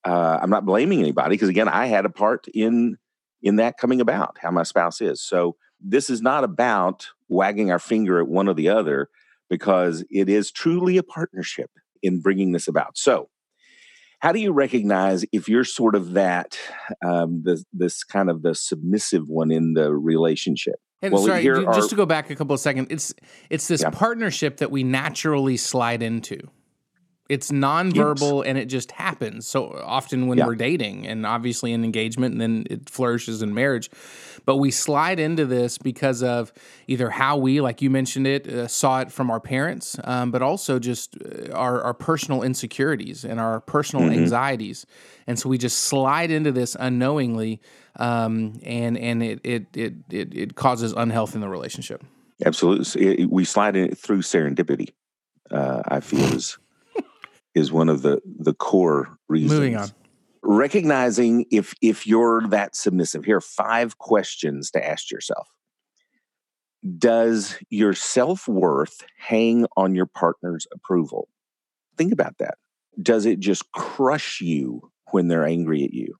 uh, 0.05 0.41
I'm 0.43 0.50
not 0.50 0.67
blaming 0.67 1.00
anybody 1.00 1.31
because 1.37 1.49
again, 1.49 1.69
I 1.69 1.87
had 1.87 2.05
a 2.05 2.11
part 2.11 2.49
in 2.52 2.99
in 3.41 3.57
that 3.57 3.79
coming 3.79 4.02
about 4.02 4.37
how 4.43 4.50
my 4.50 4.64
spouse 4.64 5.00
is. 5.00 5.23
So 5.23 5.57
this 5.81 6.11
is 6.11 6.21
not 6.21 6.45
about 6.45 7.09
wagging 7.29 7.71
our 7.71 7.79
finger 7.79 8.21
at 8.21 8.29
one 8.29 8.47
or 8.47 8.55
the 8.55 8.69
other 8.69 9.09
because 9.49 10.05
it 10.11 10.29
is 10.29 10.52
truly 10.52 10.99
a 10.99 11.02
partnership 11.02 11.71
in 12.02 12.21
bringing 12.21 12.52
this 12.52 12.69
about. 12.69 12.99
So 12.99 13.31
how 14.23 14.31
do 14.31 14.38
you 14.38 14.52
recognize 14.52 15.25
if 15.33 15.49
you're 15.49 15.64
sort 15.64 15.97
of 15.97 16.12
that 16.12 16.57
um, 17.05 17.43
this, 17.45 17.64
this 17.73 18.05
kind 18.05 18.31
of 18.31 18.43
the 18.43 18.55
submissive 18.55 19.26
one 19.26 19.50
in 19.50 19.75
the 19.75 19.93
relationship 19.93 20.76
and 21.02 21.12
well, 21.12 21.26
sorry, 21.26 21.43
just 21.43 21.67
are, 21.67 21.88
to 21.88 21.97
go 21.97 22.07
back 22.07 22.31
a 22.31 22.37
couple 22.37 22.55
of 22.55 22.61
seconds, 22.61 22.87
it's 22.88 23.14
it's 23.50 23.67
this 23.67 23.83
yeah. 23.83 23.91
partnership 23.91 24.59
that 24.59 24.71
we 24.71 24.85
naturally 24.85 25.57
slide 25.57 26.00
into. 26.00 26.38
It's 27.29 27.50
nonverbal 27.50 28.38
yes. 28.38 28.49
and 28.49 28.59
it 28.59 28.67
just 28.67 28.91
happens 28.93 29.47
so 29.47 29.81
often 29.85 30.26
when 30.26 30.38
yeah. 30.38 30.47
we're 30.47 30.57
dating 30.57 31.07
and 31.07 31.25
obviously 31.25 31.73
in 31.73 31.85
engagement 31.85 32.33
and 32.33 32.41
then 32.41 32.67
it 32.69 32.91
flourishes 32.91 33.43
in 33.43 33.55
marriage. 33.55 33.91
But 34.45 34.57
we 34.57 34.71
slide 34.73 35.21
into 35.21 35.47
this 35.47 35.79
because 35.79 36.23
of 36.23 36.52
either 36.88 37.11
how 37.11 37.37
we, 37.37 37.61
like 37.61 37.81
you 37.81 37.91
mentioned 37.91 38.26
it, 38.26 38.49
uh, 38.49 38.67
saw 38.67 39.00
it 39.00 39.12
from 39.12 39.31
our 39.31 39.38
parents, 39.38 39.97
um, 40.02 40.33
but 40.33 40.43
also 40.43 40.81
just 40.81 41.17
uh, 41.23 41.52
our, 41.52 41.81
our, 41.83 41.95
personal 41.95 42.43
insecurities 42.43 43.25
and 43.25 43.38
our 43.38 43.61
personal 43.61 44.07
mm-hmm. 44.07 44.21
anxieties. 44.21 44.85
And 45.29 45.38
so 45.38 45.49
we 45.49 45.59
just 45.59 45.79
slide 45.79 46.33
into 46.33 46.50
this 46.50 46.76
unknowingly 46.79 47.61
um, 47.97 48.59
and, 48.64 48.99
and 48.99 49.23
it, 49.23 49.41
it, 49.45 49.76
it, 49.76 49.93
it, 50.11 50.35
it 50.35 50.55
causes 50.57 50.93
unhealth 50.93 51.37
in 51.37 51.41
the 51.41 51.49
relationship. 51.49 52.05
Absolutely. 52.45 53.26
we 53.26 53.45
slide 53.45 53.76
in 53.76 53.95
through 53.95 54.23
serendipity, 54.23 54.88
uh, 55.52 55.83
I 55.87 56.00
feel 56.00 56.35
is 56.35 56.59
is 57.54 57.73
one 57.73 57.88
of 57.88 58.02
the 58.02 58.21
the 58.25 58.54
core 58.54 59.18
reasons. 59.28 59.52
Moving 59.52 59.76
on. 59.76 59.88
Recognizing 60.42 61.47
if 61.50 61.75
if 61.80 62.06
you're 62.06 62.47
that 62.49 62.75
submissive. 62.75 63.25
Here 63.25 63.37
are 63.37 63.40
five 63.40 63.99
questions 63.99 64.71
to 64.73 64.85
ask 64.85 65.11
yourself. 65.11 65.49
Does 66.99 67.56
your 67.71 67.92
self-worth 67.92 69.04
hang 69.16 69.66
on 69.76 69.94
your 69.94 70.06
partner's 70.06 70.66
approval? 70.73 71.28
Think 71.97 72.12
about 72.12 72.38
that. 72.38 72.56
Does 73.00 73.25
it 73.25 73.38
just 73.38 73.71
crush 73.71 74.40
you 74.40 74.90
when 75.12 75.28
they're 75.28 75.47
angry 75.47 75.85
at 75.85 75.92
you? 75.92 76.16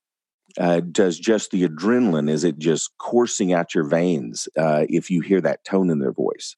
Uh, 0.59 0.81
does 0.81 1.19
just 1.19 1.51
the 1.51 1.67
adrenaline 1.67 2.29
is 2.29 2.45
it 2.45 2.59
just 2.59 2.91
coursing 2.99 3.55
out 3.55 3.75
your 3.75 3.85
veins 3.85 4.49
uh, 4.59 4.85
if 4.89 5.11
you 5.11 5.23
hear 5.23 5.41
that 5.41 5.65
tone 5.65 5.89
in 5.89 5.99
their 5.99 6.13
voice 6.13 6.57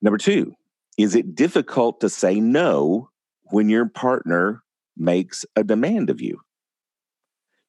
number 0.00 0.16
two 0.16 0.54
is 0.96 1.14
it 1.14 1.34
difficult 1.34 2.00
to 2.00 2.08
say 2.08 2.40
no 2.40 3.10
when 3.52 3.68
your 3.68 3.86
partner 3.86 4.62
makes 4.96 5.44
a 5.56 5.62
demand 5.62 6.08
of 6.08 6.20
you? 6.20 6.40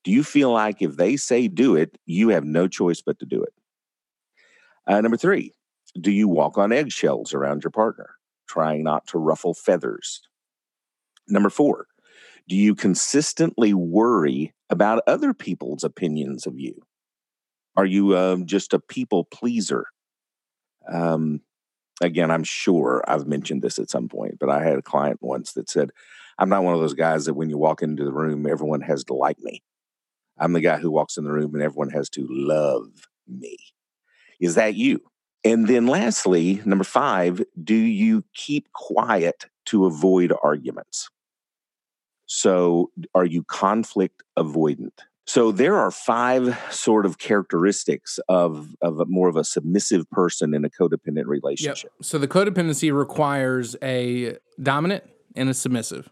Do 0.04 0.12
you 0.12 0.24
feel 0.24 0.52
like 0.52 0.82
if 0.82 0.96
they 0.96 1.18
say 1.18 1.48
do 1.48 1.76
it, 1.76 1.98
you 2.06 2.30
have 2.30 2.46
no 2.46 2.68
choice 2.68 3.02
but 3.02 3.20
to 3.20 3.26
do 3.26 3.44
it? 3.44 3.54
Uh, 4.88 5.02
number 5.02 5.18
three, 5.18 5.54
do 6.00 6.12
you 6.12 6.28
walk 6.28 6.58
on 6.58 6.72
eggshells 6.72 7.34
around 7.34 7.64
your 7.64 7.72
partner, 7.72 8.12
trying 8.48 8.84
not 8.84 9.08
to 9.08 9.18
ruffle 9.18 9.54
feathers? 9.54 10.22
Number 11.28 11.50
four, 11.50 11.88
do 12.48 12.56
you 12.56 12.76
consistently 12.76 13.74
worry 13.74 14.54
about 14.70 15.04
other 15.08 15.34
people's 15.34 15.84
opinions 15.84 16.46
of 16.46 16.60
you? 16.60 16.82
Are 17.76 17.86
you 17.86 18.18
um, 18.18 18.46
just 18.46 18.74
a 18.74 18.80
people 18.80 19.26
pleaser? 19.26 19.86
Um, 20.92 21.42
again, 22.02 22.32
I'm 22.32 22.44
sure 22.44 23.04
I've 23.08 23.28
mentioned 23.28 23.62
this 23.62 23.80
at 23.80 23.90
some 23.90 24.10
point, 24.10 24.38
but 24.40 24.50
I 24.50 24.64
had 24.64 24.78
a 24.78 24.82
client 24.82 25.20
once 25.22 25.54
that 25.54 25.70
said, 25.70 25.92
I'm 26.38 26.50
not 26.50 26.64
one 26.64 26.74
of 26.74 26.80
those 26.80 26.94
guys 26.94 27.26
that 27.26 27.36
when 27.36 27.50
you 27.50 27.58
walk 27.58 27.82
into 27.82 28.04
the 28.04 28.12
room, 28.12 28.48
everyone 28.48 28.82
has 28.82 29.04
to 29.06 29.14
like 29.14 29.40
me. 29.40 29.62
I'm 30.40 30.54
the 30.54 30.62
guy 30.62 30.78
who 30.78 30.92
walks 30.92 31.18
in 31.18 31.24
the 31.24 31.32
room 31.32 31.54
and 31.54 31.64
everyone 31.64 31.90
has 31.92 32.10
to 32.12 32.26
love 32.30 33.08
me. 33.28 33.58
Is 34.40 34.56
that 34.56 34.76
you? 34.76 35.02
And 35.46 35.68
then 35.68 35.88
lastly, 35.88 36.62
number 36.66 36.84
five, 36.84 37.44
do 37.64 37.76
you 37.76 38.24
keep 38.34 38.72
quiet 38.72 39.46
to 39.66 39.86
avoid 39.86 40.34
arguments? 40.42 41.10
So 42.26 42.92
are 43.14 43.26
you 43.26 43.44
conflict 43.44 44.24
avoidant? 44.38 45.00
So 45.26 45.52
there 45.52 45.78
are 45.78 45.90
five 45.90 46.60
sort 46.70 47.06
of 47.06 47.18
characteristics 47.18 48.20
of 48.28 48.76
of 48.82 49.00
a, 49.00 49.06
more 49.06 49.30
of 49.30 49.36
a 49.36 49.44
submissive 49.44 50.10
person 50.10 50.54
in 50.54 50.66
a 50.66 50.70
codependent 50.70 51.28
relationship. 51.28 51.92
Yep. 51.98 52.06
So 52.06 52.18
the 52.18 52.28
codependency 52.28 52.96
requires 52.96 53.76
a 53.82 54.38
dominant 54.62 55.06
and 55.36 55.50
a 55.50 55.54
submissive. 55.54 56.10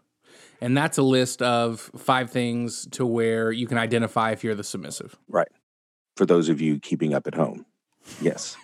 And 0.60 0.76
that's 0.76 0.96
a 0.96 1.02
list 1.02 1.42
of 1.42 1.90
five 1.96 2.30
things 2.30 2.86
to 2.92 3.04
where 3.04 3.50
you 3.50 3.66
can 3.66 3.78
identify 3.78 4.30
if 4.30 4.44
you're 4.44 4.54
the 4.54 4.64
submissive. 4.64 5.18
Right. 5.28 5.48
For 6.16 6.24
those 6.24 6.48
of 6.48 6.60
you 6.60 6.78
keeping 6.78 7.14
up 7.14 7.26
at 7.26 7.34
home. 7.34 7.66
Yes. 8.20 8.56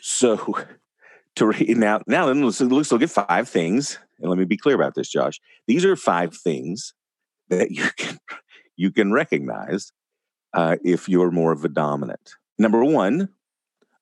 so 0.00 0.56
to 1.36 1.46
re- 1.46 1.74
now 1.74 2.00
now 2.06 2.26
then 2.26 2.42
let's, 2.42 2.60
let's 2.60 2.92
look 2.92 3.02
at 3.02 3.10
five 3.10 3.48
things. 3.48 3.98
And 4.20 4.28
let 4.28 4.38
me 4.38 4.44
be 4.44 4.56
clear 4.56 4.76
about 4.76 4.94
this, 4.94 5.08
Josh. 5.08 5.40
These 5.66 5.84
are 5.84 5.96
five 5.96 6.36
things 6.36 6.94
that 7.48 7.70
you 7.70 7.88
can 7.96 8.18
you 8.76 8.90
can 8.90 9.12
recognize 9.12 9.92
uh, 10.54 10.76
if 10.84 11.08
you're 11.08 11.30
more 11.30 11.52
of 11.52 11.64
a 11.64 11.68
dominant. 11.68 12.34
Number 12.58 12.84
one, 12.84 13.28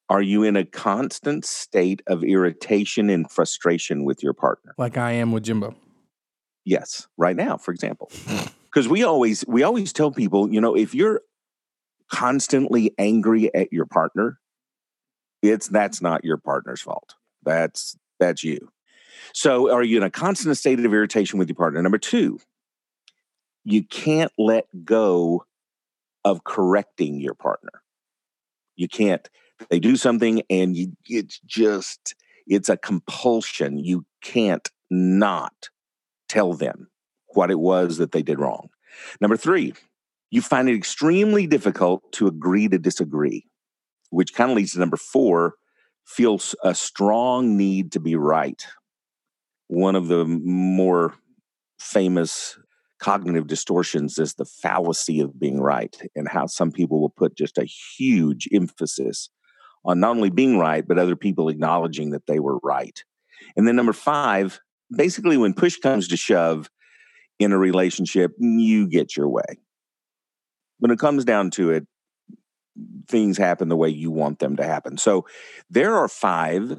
Are 0.09 0.23
you 0.23 0.43
in 0.43 0.57
a 0.57 0.65
constant 0.65 1.45
state 1.45 2.03
of 2.09 2.25
irritation 2.25 3.09
and 3.09 3.31
frustration 3.31 4.05
with 4.05 4.25
your 4.25 4.33
partner? 4.33 4.75
Like 4.77 4.97
I 4.97 5.13
am 5.13 5.31
with 5.31 5.45
Jimbo. 5.45 5.77
Yes, 6.65 7.07
right 7.17 7.37
now, 7.37 7.57
for 7.57 7.73
example. 7.73 8.11
Because 8.73 8.87
we 8.87 9.03
always 9.03 9.45
we 9.49 9.65
always 9.65 9.93
tell 9.93 10.13
people, 10.13 10.49
you 10.49 10.61
know, 10.61 10.77
if 10.77 10.95
you're 10.95 11.23
constantly 12.09 12.95
angry 12.99 13.53
at 13.53 13.73
your 13.73 13.85
partner, 13.85 14.39
it's 15.43 15.67
that's 15.67 16.01
not 16.01 16.25
your 16.25 16.37
partner's 16.37 16.81
fault. 16.81 17.17
That's 17.43 17.97
that's 18.21 18.45
you. 18.45 18.71
So 19.33 19.73
are 19.73 19.83
you 19.83 19.97
in 19.97 20.05
a 20.05 20.11
constant 20.11 20.57
state 20.57 20.79
of 20.79 20.85
irritation 20.95 21.39
with 21.41 21.49
your 21.49 21.57
partner? 21.57 21.83
Number 21.83 21.99
two, 21.99 22.39
you 23.65 23.85
can't 23.85 24.33
let 24.39 24.67
go 24.85 25.45
of 26.25 26.45
correcting 26.45 27.21
your 27.21 27.35
partner. 27.35 27.83
You 28.77 28.89
can't, 28.89 29.29
they 29.69 29.81
do 29.81 29.97
something 29.97 30.43
and 30.49 30.77
you, 30.77 30.97
it's 31.07 31.41
just, 31.47 32.15
it's 32.47 32.69
a 32.69 32.77
compulsion. 32.77 33.79
You 33.79 34.07
can't 34.23 34.69
not 34.91 35.69
tell 36.29 36.53
them 36.53 36.89
what 37.29 37.51
it 37.51 37.59
was 37.59 37.99
that 37.99 38.13
they 38.13 38.23
did 38.23 38.41
wrong. 38.41 38.69
Number 39.21 39.37
three, 39.37 39.75
you 40.31 40.43
find 40.43 40.69
it 40.69 40.77
extremely 40.77 41.47
difficult 41.47 42.11
to 42.13 42.27
agree 42.27 42.69
to 42.69 42.79
disagree, 42.79 43.47
which 44.11 44.35
kind 44.35 44.51
of 44.51 44.57
leads 44.57 44.73
to 44.73 44.79
number 44.79 44.97
four, 44.97 45.55
feels 46.07 46.55
a 46.65 46.75
strong 46.75 47.57
need 47.57 47.93
to 47.93 48.01
be 48.01 48.17
right. 48.17 48.67
One 49.69 49.95
of 49.95 50.09
the 50.09 50.25
more 50.25 51.15
famous 51.79 52.59
cognitive 53.01 53.47
distortions 53.47 54.19
is 54.19 54.35
the 54.35 54.45
fallacy 54.45 55.21
of 55.21 55.41
being 55.41 55.61
right, 55.61 55.97
and 56.15 56.29
how 56.29 56.47
some 56.47 56.71
people 56.71 57.01
will 57.01 57.11
put 57.11 57.37
just 57.37 57.59
a 57.59 57.65
huge 57.65 58.49
emphasis 58.53 59.31
on 59.85 60.01
not 60.01 60.17
only 60.17 60.31
being 60.31 60.59
right, 60.59 60.87
but 60.87 60.99
other 60.99 61.17
people 61.17 61.49
acknowledging 61.49 62.11
that 62.11 62.27
they 62.27 62.39
were 62.39 62.59
right. 62.59 63.03
And 63.57 63.67
then 63.67 63.77
number 63.77 63.95
five, 63.95 64.61
basically, 64.95 65.37
when 65.37 65.55
push 65.55 65.79
comes 65.79 66.09
to 66.09 66.17
shove 66.17 66.69
in 67.39 67.53
a 67.53 67.59
relationship, 67.59 68.33
you 68.39 68.87
get 68.87 69.17
your 69.17 69.29
way. 69.29 69.59
When 70.79 70.91
it 70.91 70.99
comes 70.99 71.25
down 71.25 71.51
to 71.53 71.71
it, 71.71 71.87
things 73.09 73.39
happen 73.39 73.69
the 73.69 73.77
way 73.77 73.89
you 73.89 74.11
want 74.11 74.39
them 74.39 74.57
to 74.57 74.65
happen. 74.65 74.99
So 74.99 75.27
there 75.69 75.97
are 75.97 76.09
five 76.09 76.79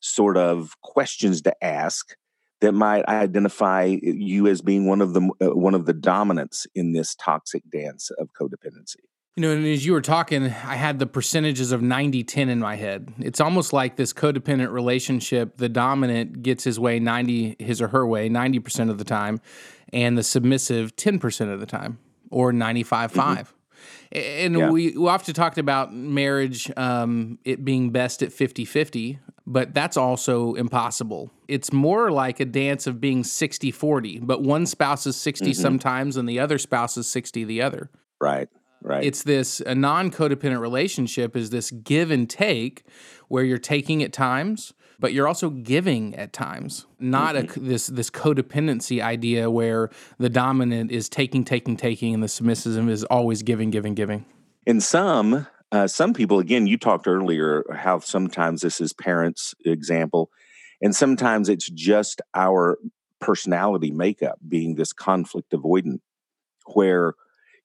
sort 0.00 0.36
of 0.36 0.80
questions 0.82 1.42
to 1.42 1.64
ask 1.64 2.14
that 2.62 2.72
might 2.72 3.04
identify 3.08 3.96
you 4.02 4.46
as 4.46 4.62
being 4.62 4.86
one 4.86 5.00
of 5.00 5.14
the 5.14 5.28
uh, 5.40 5.54
one 5.54 5.74
of 5.74 5.84
the 5.84 5.92
dominants 5.92 6.66
in 6.74 6.92
this 6.92 7.14
toxic 7.16 7.62
dance 7.70 8.10
of 8.18 8.28
codependency. 8.32 9.02
You 9.36 9.42
know, 9.42 9.50
and 9.50 9.66
as 9.66 9.84
you 9.84 9.92
were 9.92 10.02
talking, 10.02 10.44
I 10.44 10.76
had 10.76 10.98
the 10.98 11.06
percentages 11.06 11.72
of 11.72 11.82
90 11.82 12.22
10 12.22 12.48
in 12.48 12.60
my 12.60 12.76
head. 12.76 13.12
It's 13.18 13.40
almost 13.40 13.72
like 13.72 13.96
this 13.96 14.12
codependent 14.12 14.70
relationship, 14.70 15.56
the 15.56 15.68
dominant 15.68 16.42
gets 16.42 16.64
his 16.64 16.78
way 16.78 17.00
90, 17.00 17.56
his 17.58 17.82
or 17.82 17.88
her 17.88 18.06
way 18.06 18.28
90% 18.28 18.90
of 18.90 18.98
the 18.98 19.04
time, 19.04 19.40
and 19.92 20.16
the 20.16 20.22
submissive 20.22 20.94
10% 20.96 21.52
of 21.52 21.60
the 21.60 21.66
time, 21.66 21.98
or 22.30 22.52
95 22.52 23.10
5. 23.10 23.38
Mm-hmm. 23.38 23.56
And 24.12 24.56
yeah. 24.56 24.70
we, 24.70 24.96
we 24.96 25.08
often 25.08 25.34
talked 25.34 25.58
about 25.58 25.94
marriage, 25.94 26.70
um, 26.76 27.38
it 27.44 27.64
being 27.64 27.90
best 27.90 28.22
at 28.22 28.32
50 28.32 28.64
50, 28.64 29.18
but 29.46 29.74
that's 29.74 29.96
also 29.96 30.54
impossible. 30.54 31.30
It's 31.48 31.72
more 31.72 32.10
like 32.10 32.40
a 32.40 32.44
dance 32.44 32.86
of 32.86 33.00
being 33.00 33.24
60 33.24 33.70
40, 33.70 34.20
but 34.20 34.42
one 34.42 34.66
spouse 34.66 35.06
is 35.06 35.16
60 35.16 35.50
mm-hmm. 35.50 35.60
sometimes 35.60 36.16
and 36.16 36.28
the 36.28 36.38
other 36.38 36.58
spouse 36.58 36.96
is 36.96 37.08
60 37.08 37.44
the 37.44 37.62
other. 37.62 37.90
Right. 38.20 38.48
Right. 38.84 39.04
It's 39.04 39.22
this 39.22 39.60
a 39.60 39.76
non-codependent 39.76 40.60
relationship 40.60 41.36
is 41.36 41.50
this 41.50 41.70
give 41.70 42.10
and 42.10 42.28
take 42.28 42.84
where 43.28 43.44
you're 43.44 43.58
taking 43.58 44.02
at 44.02 44.12
times, 44.12 44.74
but 45.02 45.12
you're 45.12 45.26
also 45.26 45.50
giving 45.50 46.14
at 46.14 46.32
times. 46.32 46.86
Not 47.00 47.34
mm-hmm. 47.34 47.64
a 47.64 47.68
this 47.68 47.88
this 47.88 48.08
codependency 48.08 49.02
idea 49.02 49.50
where 49.50 49.90
the 50.18 50.30
dominant 50.30 50.92
is 50.92 51.08
taking, 51.08 51.44
taking, 51.44 51.76
taking, 51.76 52.14
and 52.14 52.22
the 52.22 52.28
submissive 52.28 52.88
is 52.88 53.02
always 53.04 53.42
giving, 53.42 53.70
giving, 53.70 53.94
giving. 53.94 54.24
In 54.64 54.80
some, 54.80 55.48
uh, 55.72 55.88
some 55.88 56.14
people, 56.14 56.38
again, 56.38 56.68
you 56.68 56.78
talked 56.78 57.08
earlier 57.08 57.64
how 57.74 57.98
sometimes 57.98 58.62
this 58.62 58.80
is 58.80 58.92
parents' 58.92 59.54
example, 59.64 60.30
and 60.80 60.94
sometimes 60.94 61.48
it's 61.48 61.68
just 61.68 62.22
our 62.34 62.78
personality 63.20 63.90
makeup 63.90 64.38
being 64.46 64.76
this 64.76 64.92
conflict 64.92 65.50
avoidant, 65.50 65.98
where 66.74 67.14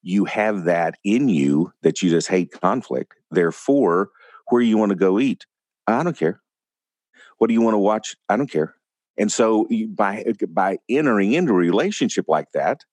you 0.02 0.24
have 0.24 0.64
that 0.64 0.96
in 1.04 1.28
you 1.28 1.72
that 1.82 2.02
you 2.02 2.10
just 2.10 2.28
hate 2.28 2.50
conflict. 2.50 3.14
Therefore, 3.30 4.10
where 4.48 4.62
you 4.62 4.76
want 4.76 4.90
to 4.90 4.96
go 4.96 5.20
eat, 5.20 5.46
I 5.86 6.02
don't 6.02 6.18
care. 6.18 6.40
What 7.38 7.48
do 7.48 7.54
you 7.54 7.62
want 7.62 7.74
to 7.74 7.78
watch? 7.78 8.16
I 8.28 8.36
don't 8.36 8.50
care. 8.50 8.74
And 9.16 9.32
so 9.32 9.68
by 9.88 10.24
by 10.48 10.78
entering 10.88 11.32
into 11.32 11.52
a 11.52 11.56
relationship 11.56 12.26
like 12.28 12.52
that, 12.52 12.84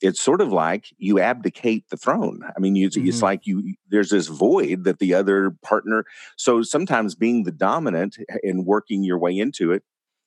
it's 0.00 0.20
sort 0.20 0.40
of 0.40 0.52
like 0.52 0.86
you 0.98 1.20
abdicate 1.20 1.88
the 1.88 1.96
throne. 1.96 2.42
I 2.56 2.60
mean, 2.60 2.76
you, 2.76 2.88
mm-hmm. 2.88 3.08
it's 3.08 3.22
like 3.22 3.46
you 3.46 3.74
there's 3.88 4.10
this 4.10 4.28
void 4.28 4.84
that 4.84 4.98
the 4.98 5.14
other 5.14 5.56
partner. 5.62 6.04
So 6.36 6.62
sometimes 6.62 7.14
being 7.14 7.44
the 7.44 7.52
dominant 7.52 8.16
and 8.42 8.66
working 8.66 9.02
your 9.04 9.18
way 9.18 9.36
into 9.38 9.72
it, 9.72 9.82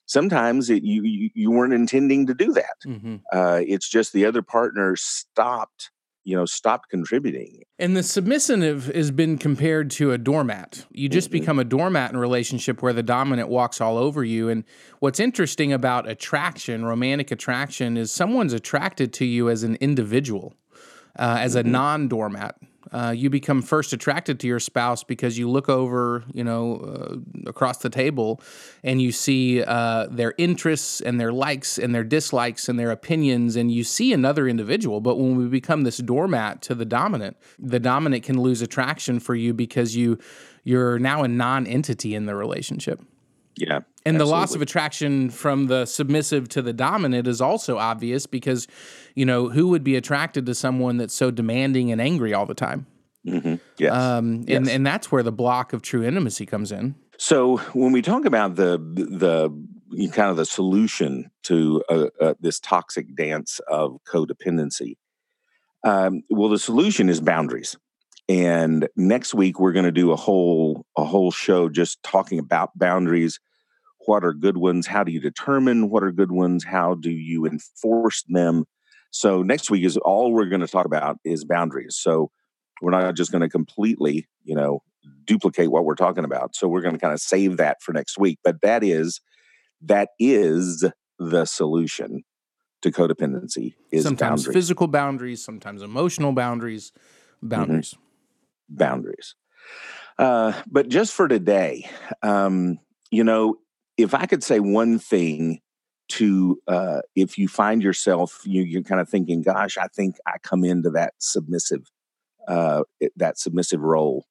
sometimes 0.06 0.70
it, 0.70 0.84
you, 0.84 1.04
you, 1.04 1.30
you 1.34 1.52
weren't 1.52 1.74
intending 1.74 2.28
to 2.28 2.34
do 2.34 2.54
that. 2.54 2.78
Mm-hmm. 2.86 3.16
Uh, 3.32 3.62
it's 3.66 3.90
just 3.90 4.14
the 4.14 4.26
other 4.26 4.42
partner 4.42 4.96
stopped 4.96 5.92
you 6.26 6.36
know 6.36 6.46
stopped 6.46 6.90
contributing 6.90 7.64
and 7.80 7.96
the 7.96 8.04
submissive 8.04 8.88
has 8.88 9.12
been 9.12 9.38
compared 9.38 9.90
to 9.90 10.12
a 10.12 10.18
doormat 10.18 10.86
you 10.90 11.08
just 11.08 11.30
mm-hmm. 11.30 11.40
become 11.40 11.60
a 11.60 11.64
doormat 11.64 12.10
in 12.10 12.18
a 12.18 12.20
relationship 12.20 12.82
where 12.82 12.94
the 12.94 13.04
dominant 13.04 13.48
walks 13.48 13.80
all 13.80 13.98
over 13.98 14.24
you 14.24 14.50
and 14.50 14.66
what's 15.00 15.20
interesting 15.20 15.72
about 15.72 16.10
attraction 16.10 16.84
romantic 16.84 17.32
attraction 17.32 17.96
is 17.96 18.12
someone's 18.12 18.54
attracted 18.54 19.14
to 19.14 19.24
you 19.24 19.50
as 19.50 19.64
an 19.64 19.76
individual 19.76 20.54
uh, 21.18 21.38
as 21.40 21.56
mm-hmm. 21.56 21.68
a 21.68 21.72
non-doormat 21.72 22.58
uh, 22.92 23.14
you 23.16 23.30
become 23.30 23.62
first 23.62 23.94
attracted 23.94 24.40
to 24.40 24.48
your 24.48 24.60
spouse 24.60 25.04
because 25.04 25.38
you 25.38 25.50
look 25.50 25.70
over, 25.70 26.24
you 26.34 26.44
know, 26.44 26.78
uh, 26.78 27.50
across 27.50 27.80
the 27.80 27.90
table, 27.90 28.42
and 28.84 29.02
you 29.02 29.12
see 29.12 29.64
uh, 29.64 30.08
their 30.10 30.34
interests 30.38 31.02
and 31.02 31.20
their 31.20 31.32
likes 31.32 31.78
and 31.78 31.94
their 31.94 32.04
dislikes 32.04 32.70
and 32.70 32.80
their 32.80 32.92
opinions, 32.92 33.56
and 33.56 33.72
you 33.72 33.84
see 33.84 34.14
another 34.14 34.48
individual. 34.48 35.02
But 35.02 35.18
when 35.18 35.36
we 35.36 35.48
become 35.48 35.84
this 35.84 35.98
doormat 35.98 36.62
to 36.64 36.76
the 36.76 36.86
dominant, 36.86 37.38
the 37.60 37.80
dominant 37.80 38.24
can 38.24 38.40
lose 38.40 38.62
attraction 38.62 39.20
for 39.20 39.36
you 39.36 39.54
because 39.54 39.96
you 39.96 40.18
you're 40.64 40.98
now 40.98 41.24
a 41.24 41.28
non-entity 41.28 42.16
in 42.16 42.26
the 42.26 42.36
relationship. 42.36 43.02
Yeah. 43.56 43.82
And 44.06 44.18
absolutely. 44.18 44.32
the 44.32 44.38
loss 44.40 44.56
of 44.56 44.62
attraction 44.62 45.30
from 45.32 45.66
the 45.66 45.86
submissive 45.86 46.48
to 46.50 46.62
the 46.62 46.74
dominant 46.74 47.28
is 47.28 47.42
also 47.42 47.78
obvious 47.78 48.28
because, 48.28 48.68
you 49.16 49.26
know, 49.26 49.50
who 49.50 49.68
would 49.70 49.84
be 49.84 49.96
attracted 49.96 50.46
to 50.46 50.54
someone 50.54 50.98
that's 50.98 51.14
so 51.14 51.32
demanding 51.32 51.92
and 51.92 52.00
angry 52.00 52.32
all 52.32 52.46
the 52.46 52.54
time? 52.54 52.86
Mm-hmm. 53.26 53.56
Yes. 53.80 53.94
Um, 53.94 54.46
yes. 54.48 54.58
And, 54.58 54.70
and 54.70 54.86
that's 54.86 55.12
where 55.12 55.24
the 55.24 55.32
block 55.32 55.74
of 55.74 55.82
true 55.82 56.04
intimacy 56.04 56.46
comes 56.46 56.72
in. 56.72 56.94
So 57.18 57.58
when 57.74 57.92
we 57.92 58.04
talk 58.04 58.26
about 58.26 58.56
the, 58.56 58.78
the, 58.78 59.50
kind 60.10 60.30
of 60.30 60.38
the 60.38 60.46
solution 60.46 61.32
to 61.44 61.84
uh, 61.90 62.06
uh, 62.22 62.34
this 62.40 62.60
toxic 62.60 63.16
dance 63.16 63.60
of 63.68 63.98
codependency, 64.08 64.98
um, 65.84 66.22
well, 66.30 66.50
the 66.50 66.60
solution 66.60 67.10
is 67.10 67.22
boundaries. 67.22 67.76
And 68.28 68.88
next 68.96 69.34
week 69.34 69.60
we're 69.60 69.72
going 69.72 69.86
to 69.86 69.92
do 69.92 70.12
a 70.12 70.16
whole 70.16 70.86
a 70.98 71.04
whole 71.04 71.32
show 71.32 71.70
just 71.70 72.02
talking 72.02 72.40
about 72.40 72.78
boundaries. 72.78 73.40
What 74.06 74.24
are 74.24 74.34
good 74.34 74.58
ones? 74.58 74.88
How 74.88 75.04
do 75.04 75.12
you 75.12 75.20
determine 75.20 75.90
what 75.90 76.04
are 76.04 76.12
good 76.12 76.32
ones? 76.32 76.64
How 76.64 76.96
do 76.96 77.12
you 77.12 77.46
enforce 77.46 78.24
them? 78.28 78.66
So 79.12 79.42
next 79.42 79.70
week 79.70 79.84
is 79.84 79.98
all 79.98 80.34
we're 80.34 80.46
going 80.46 80.62
to 80.62 80.68
talk 80.68 80.86
about 80.86 81.18
is 81.24 81.46
boundaries. 81.46 81.98
So 82.00 82.32
we're 82.82 82.92
not 82.92 83.16
just 83.16 83.32
going 83.32 83.42
to 83.42 83.50
completely, 83.50 84.28
you 84.44 84.56
know, 84.56 84.80
duplicate 85.26 85.72
what 85.72 85.86
we're 85.86 85.96
talking 85.96 86.26
about. 86.26 86.56
So 86.56 86.68
we're 86.68 86.82
going 86.82 86.96
to 86.96 87.00
kind 87.00 87.14
of 87.14 87.22
save 87.22 87.58
that 87.58 87.78
for 87.82 87.94
next 87.94 88.18
week. 88.18 88.40
But 88.44 88.62
that 88.62 88.84
is 88.84 89.22
that 89.82 90.10
is 90.20 90.86
the 91.20 91.46
solution 91.46 92.24
to 92.82 92.92
codependency 92.92 93.76
is 93.92 94.04
sometimes 94.04 94.44
boundaries. 94.44 94.56
physical 94.56 94.88
boundaries, 94.88 95.44
sometimes 95.44 95.82
emotional 95.82 96.34
boundaries, 96.34 96.92
mm-hmm. 96.92 97.48
boundaries. 97.50 97.92
Mm-hmm 97.92 98.02
boundaries. 98.70 99.36
Uh, 100.18 100.54
but 100.68 100.88
just 100.88 101.14
for 101.14 101.28
today, 101.28 101.90
um, 102.22 102.80
you 103.12 103.24
know, 103.24 103.58
if 103.98 104.14
I 104.14 104.26
could 104.26 104.44
say 104.44 104.60
one 104.60 105.00
thing 105.00 105.62
to, 106.08 106.60
uh, 106.68 107.02
if 107.16 107.38
you 107.38 107.48
find 107.48 107.82
yourself, 107.82 108.42
you, 108.46 108.62
you're 108.62 108.84
kind 108.84 109.02
of 109.02 109.10
thinking, 109.10 109.42
gosh, 109.42 109.78
I 109.78 109.88
think 109.88 110.18
I 110.28 110.38
come 110.44 110.64
into 110.64 110.90
that 110.92 111.14
submissive, 111.18 111.90
uh, 112.48 112.84
that 113.16 113.40
submissive 113.40 113.82
role. 113.82 114.26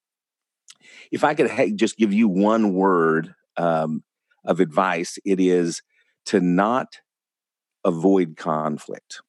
If 1.11 1.23
I 1.23 1.33
could 1.33 1.49
ha- 1.49 1.71
just 1.75 1.97
give 1.97 2.13
you 2.13 2.27
one 2.27 2.73
word 2.73 3.33
um, 3.57 4.03
of 4.45 4.59
advice, 4.59 5.17
it 5.25 5.39
is 5.39 5.81
to 6.25 6.39
not 6.39 6.99
avoid 7.83 8.37
conflict. 8.37 9.21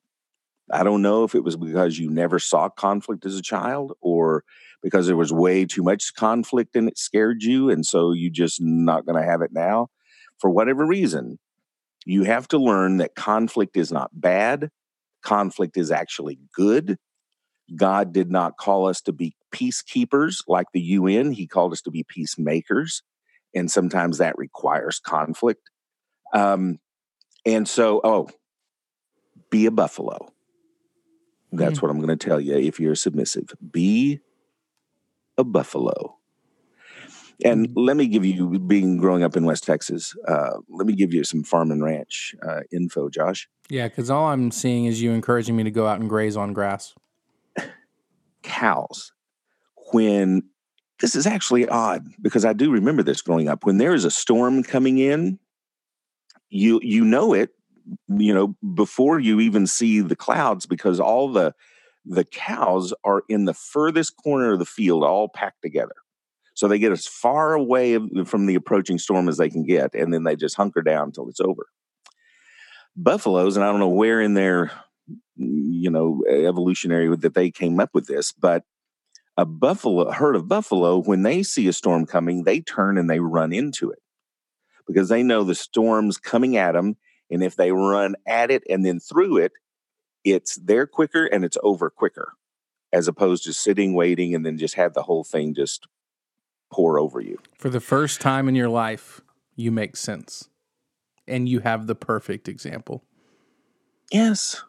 I 0.70 0.82
don't 0.82 1.02
know 1.02 1.24
if 1.24 1.34
it 1.34 1.44
was 1.44 1.56
because 1.56 1.98
you 1.98 2.10
never 2.10 2.38
saw 2.38 2.68
conflict 2.68 3.24
as 3.24 3.36
a 3.36 3.42
child 3.42 3.92
or 4.00 4.44
because 4.82 5.06
there 5.06 5.16
was 5.16 5.32
way 5.32 5.64
too 5.64 5.82
much 5.82 6.14
conflict 6.14 6.74
and 6.74 6.88
it 6.88 6.98
scared 6.98 7.42
you. 7.42 7.70
And 7.70 7.86
so 7.86 8.12
you're 8.12 8.30
just 8.30 8.60
not 8.60 9.06
going 9.06 9.20
to 9.20 9.28
have 9.28 9.42
it 9.42 9.52
now. 9.52 9.88
For 10.38 10.50
whatever 10.50 10.86
reason, 10.86 11.38
you 12.04 12.24
have 12.24 12.46
to 12.48 12.58
learn 12.58 12.98
that 12.98 13.14
conflict 13.14 13.76
is 13.76 13.90
not 13.90 14.10
bad. 14.12 14.70
Conflict 15.22 15.76
is 15.76 15.90
actually 15.90 16.38
good. 16.54 16.98
God 17.74 18.12
did 18.12 18.30
not 18.30 18.56
call 18.56 18.86
us 18.86 19.00
to 19.02 19.12
be 19.12 19.34
peacekeepers 19.52 20.42
like 20.46 20.66
the 20.72 20.80
UN. 20.80 21.32
He 21.32 21.46
called 21.46 21.72
us 21.72 21.82
to 21.82 21.90
be 21.90 22.04
peacemakers. 22.04 23.02
And 23.54 23.70
sometimes 23.70 24.18
that 24.18 24.38
requires 24.38 25.00
conflict. 25.00 25.70
Um, 26.32 26.78
and 27.44 27.68
so, 27.68 28.00
oh, 28.04 28.28
be 29.50 29.66
a 29.66 29.70
buffalo. 29.70 30.32
That's 31.52 31.78
mm. 31.78 31.82
what 31.82 31.90
I'm 31.90 31.98
going 32.00 32.16
to 32.16 32.24
tell 32.24 32.40
you 32.40 32.56
if 32.56 32.78
you're 32.78 32.94
submissive. 32.94 33.48
Be 33.70 34.20
a 35.38 35.44
buffalo. 35.44 36.15
And 37.44 37.68
mm. 37.68 37.72
let 37.76 37.96
me 37.96 38.06
give 38.06 38.24
you, 38.24 38.58
being 38.58 38.96
growing 38.96 39.22
up 39.22 39.36
in 39.36 39.44
West 39.44 39.64
Texas, 39.64 40.14
uh, 40.26 40.58
let 40.68 40.86
me 40.86 40.94
give 40.94 41.12
you 41.12 41.24
some 41.24 41.42
farm 41.42 41.70
and 41.70 41.84
ranch 41.84 42.34
uh, 42.46 42.60
info, 42.72 43.08
Josh. 43.08 43.48
Yeah, 43.68 43.88
because 43.88 44.10
all 44.10 44.26
I'm 44.26 44.50
seeing 44.50 44.86
is 44.86 45.02
you 45.02 45.12
encouraging 45.12 45.56
me 45.56 45.64
to 45.64 45.70
go 45.70 45.86
out 45.86 46.00
and 46.00 46.08
graze 46.08 46.36
on 46.36 46.52
grass. 46.52 46.94
Cows. 48.42 49.12
When 49.92 50.42
this 51.00 51.14
is 51.14 51.26
actually 51.26 51.68
odd 51.68 52.06
because 52.22 52.44
I 52.44 52.52
do 52.52 52.70
remember 52.70 53.02
this 53.02 53.20
growing 53.20 53.48
up. 53.48 53.64
When 53.64 53.78
there 53.78 53.94
is 53.94 54.04
a 54.04 54.10
storm 54.10 54.62
coming 54.62 54.98
in, 54.98 55.38
you 56.48 56.80
you 56.82 57.04
know 57.04 57.34
it 57.34 57.50
you 58.08 58.34
know 58.34 58.54
before 58.74 59.18
you 59.20 59.40
even 59.40 59.66
see 59.66 60.00
the 60.00 60.16
clouds 60.16 60.66
because 60.66 61.00
all 61.00 61.32
the 61.32 61.54
the 62.04 62.24
cows 62.24 62.94
are 63.04 63.24
in 63.28 63.44
the 63.44 63.54
furthest 63.54 64.16
corner 64.16 64.52
of 64.52 64.58
the 64.58 64.64
field 64.64 65.04
all 65.04 65.28
packed 65.28 65.62
together 65.62 65.94
so 66.56 66.66
they 66.66 66.78
get 66.78 66.90
as 66.90 67.06
far 67.06 67.54
away 67.54 67.98
from 68.24 68.46
the 68.46 68.56
approaching 68.56 68.98
storm 68.98 69.28
as 69.28 69.36
they 69.36 69.48
can 69.48 69.64
get 69.64 69.94
and 69.94 70.12
then 70.12 70.24
they 70.24 70.34
just 70.34 70.56
hunker 70.56 70.82
down 70.82 71.08
until 71.08 71.28
it's 71.28 71.40
over. 71.40 71.66
Buffaloes 72.96 73.56
and 73.56 73.64
i 73.64 73.70
don't 73.70 73.80
know 73.80 73.88
where 73.88 74.20
in 74.20 74.34
their 74.34 74.72
you 75.36 75.90
know 75.90 76.24
evolutionary 76.28 77.14
that 77.14 77.34
they 77.34 77.50
came 77.50 77.78
up 77.78 77.90
with 77.92 78.06
this 78.06 78.32
but 78.32 78.64
a 79.36 79.44
buffalo 79.44 80.10
herd 80.10 80.34
of 80.34 80.48
buffalo 80.48 81.02
when 81.02 81.22
they 81.22 81.42
see 81.42 81.68
a 81.68 81.74
storm 81.74 82.06
coming 82.06 82.44
they 82.44 82.60
turn 82.60 82.96
and 82.96 83.10
they 83.10 83.20
run 83.20 83.52
into 83.52 83.90
it 83.90 83.98
because 84.86 85.10
they 85.10 85.22
know 85.22 85.44
the 85.44 85.54
storm's 85.54 86.16
coming 86.16 86.56
at 86.56 86.72
them 86.72 86.96
and 87.30 87.42
if 87.42 87.56
they 87.56 87.72
run 87.72 88.14
at 88.26 88.50
it 88.50 88.62
and 88.68 88.84
then 88.84 89.00
through 89.00 89.38
it, 89.38 89.52
it's 90.24 90.56
there 90.56 90.86
quicker 90.86 91.26
and 91.26 91.44
it's 91.44 91.58
over 91.62 91.90
quicker, 91.90 92.32
as 92.92 93.08
opposed 93.08 93.44
to 93.44 93.52
sitting, 93.52 93.94
waiting, 93.94 94.34
and 94.34 94.44
then 94.44 94.58
just 94.58 94.74
have 94.74 94.94
the 94.94 95.02
whole 95.02 95.24
thing 95.24 95.54
just 95.54 95.86
pour 96.72 96.98
over 96.98 97.20
you. 97.20 97.38
For 97.58 97.70
the 97.70 97.80
first 97.80 98.20
time 98.20 98.48
in 98.48 98.54
your 98.54 98.68
life, 98.68 99.20
you 99.54 99.70
make 99.70 99.96
sense. 99.96 100.48
And 101.28 101.48
you 101.48 101.60
have 101.60 101.86
the 101.86 101.94
perfect 101.94 102.48
example. 102.48 103.02
Yes. 104.12 104.62